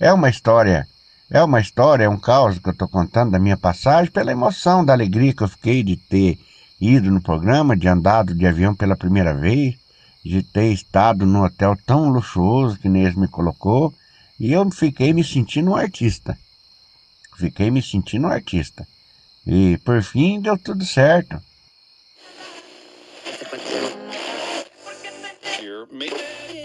É 0.00 0.12
uma 0.12 0.30
história, 0.30 0.86
é 1.28 1.42
uma 1.42 1.60
história, 1.60 2.04
é 2.04 2.08
um 2.08 2.20
caos 2.20 2.56
que 2.60 2.68
eu 2.68 2.72
estou 2.72 2.86
contando 2.86 3.32
da 3.32 3.38
minha 3.38 3.56
passagem, 3.56 4.12
pela 4.12 4.30
emoção, 4.30 4.84
da 4.84 4.92
alegria 4.92 5.34
que 5.34 5.42
eu 5.42 5.48
fiquei 5.48 5.82
de 5.82 5.96
ter 5.96 6.38
ido 6.80 7.10
no 7.10 7.20
programa, 7.20 7.76
de 7.76 7.88
andado 7.88 8.32
de 8.32 8.46
avião 8.46 8.76
pela 8.76 8.96
primeira 8.96 9.34
vez, 9.34 9.74
de 10.24 10.40
ter 10.44 10.72
estado 10.72 11.26
num 11.26 11.42
hotel 11.42 11.76
tão 11.84 12.10
luxuoso 12.10 12.78
que 12.78 12.86
eles 12.86 13.16
me 13.16 13.26
colocou, 13.26 13.92
e 14.38 14.52
eu 14.52 14.70
fiquei 14.70 15.12
me 15.12 15.24
sentindo 15.24 15.72
um 15.72 15.76
artista. 15.76 16.38
Fiquei 17.36 17.68
me 17.68 17.82
sentindo 17.82 18.28
um 18.28 18.30
artista. 18.30 18.86
E 19.44 19.78
por 19.78 20.00
fim 20.00 20.40
deu 20.40 20.56
tudo 20.56 20.84
certo. 20.84 21.42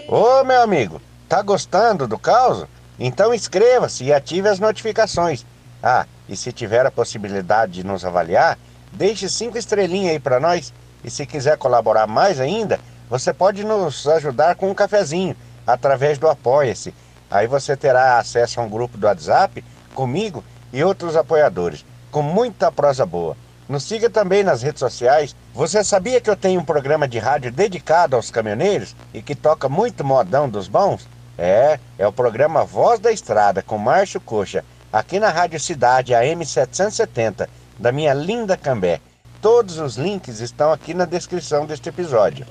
Ô 0.06 0.44
meu 0.44 0.62
amigo, 0.62 1.02
tá 1.28 1.42
gostando 1.42 2.06
do 2.06 2.16
caos? 2.16 2.68
Então 2.98 3.34
inscreva-se 3.34 4.04
e 4.04 4.12
ative 4.12 4.48
as 4.48 4.58
notificações. 4.58 5.44
Ah, 5.82 6.06
e 6.28 6.36
se 6.36 6.52
tiver 6.52 6.86
a 6.86 6.90
possibilidade 6.90 7.72
de 7.72 7.84
nos 7.84 8.04
avaliar, 8.04 8.58
deixe 8.92 9.28
cinco 9.28 9.58
estrelinhas 9.58 10.12
aí 10.12 10.18
para 10.18 10.40
nós. 10.40 10.72
E 11.02 11.10
se 11.10 11.26
quiser 11.26 11.58
colaborar 11.58 12.06
mais 12.06 12.40
ainda, 12.40 12.80
você 13.10 13.32
pode 13.32 13.64
nos 13.64 14.06
ajudar 14.06 14.54
com 14.54 14.70
um 14.70 14.74
cafezinho 14.74 15.36
através 15.66 16.18
do 16.18 16.28
Apoia-se. 16.28 16.94
Aí 17.30 17.46
você 17.46 17.76
terá 17.76 18.18
acesso 18.18 18.60
a 18.60 18.62
um 18.62 18.68
grupo 18.68 18.96
do 18.96 19.06
WhatsApp 19.06 19.62
comigo 19.94 20.42
e 20.72 20.82
outros 20.82 21.16
apoiadores, 21.16 21.84
com 22.10 22.22
muita 22.22 22.72
prosa 22.72 23.04
boa. 23.04 23.36
Nos 23.68 23.84
siga 23.84 24.10
também 24.10 24.42
nas 24.42 24.62
redes 24.62 24.80
sociais. 24.80 25.34
Você 25.54 25.82
sabia 25.82 26.20
que 26.20 26.28
eu 26.28 26.36
tenho 26.36 26.60
um 26.60 26.64
programa 26.64 27.08
de 27.08 27.18
rádio 27.18 27.50
dedicado 27.50 28.14
aos 28.14 28.30
caminhoneiros 28.30 28.94
e 29.12 29.22
que 29.22 29.34
toca 29.34 29.68
muito 29.68 30.04
modão 30.04 30.48
dos 30.48 30.68
bons? 30.68 31.08
É, 31.38 31.78
é 31.98 32.06
o 32.06 32.12
programa 32.12 32.64
Voz 32.64 33.00
da 33.00 33.10
Estrada 33.10 33.62
com 33.62 33.76
Márcio 33.76 34.20
Coxa, 34.20 34.64
aqui 34.92 35.18
na 35.18 35.30
Rádio 35.30 35.58
Cidade 35.58 36.14
AM 36.14 36.44
770, 36.44 37.48
da 37.78 37.90
minha 37.90 38.14
linda 38.14 38.56
Cambé. 38.56 39.00
Todos 39.42 39.78
os 39.78 39.96
links 39.96 40.40
estão 40.40 40.72
aqui 40.72 40.94
na 40.94 41.04
descrição 41.04 41.66
deste 41.66 41.88
episódio. 41.88 42.46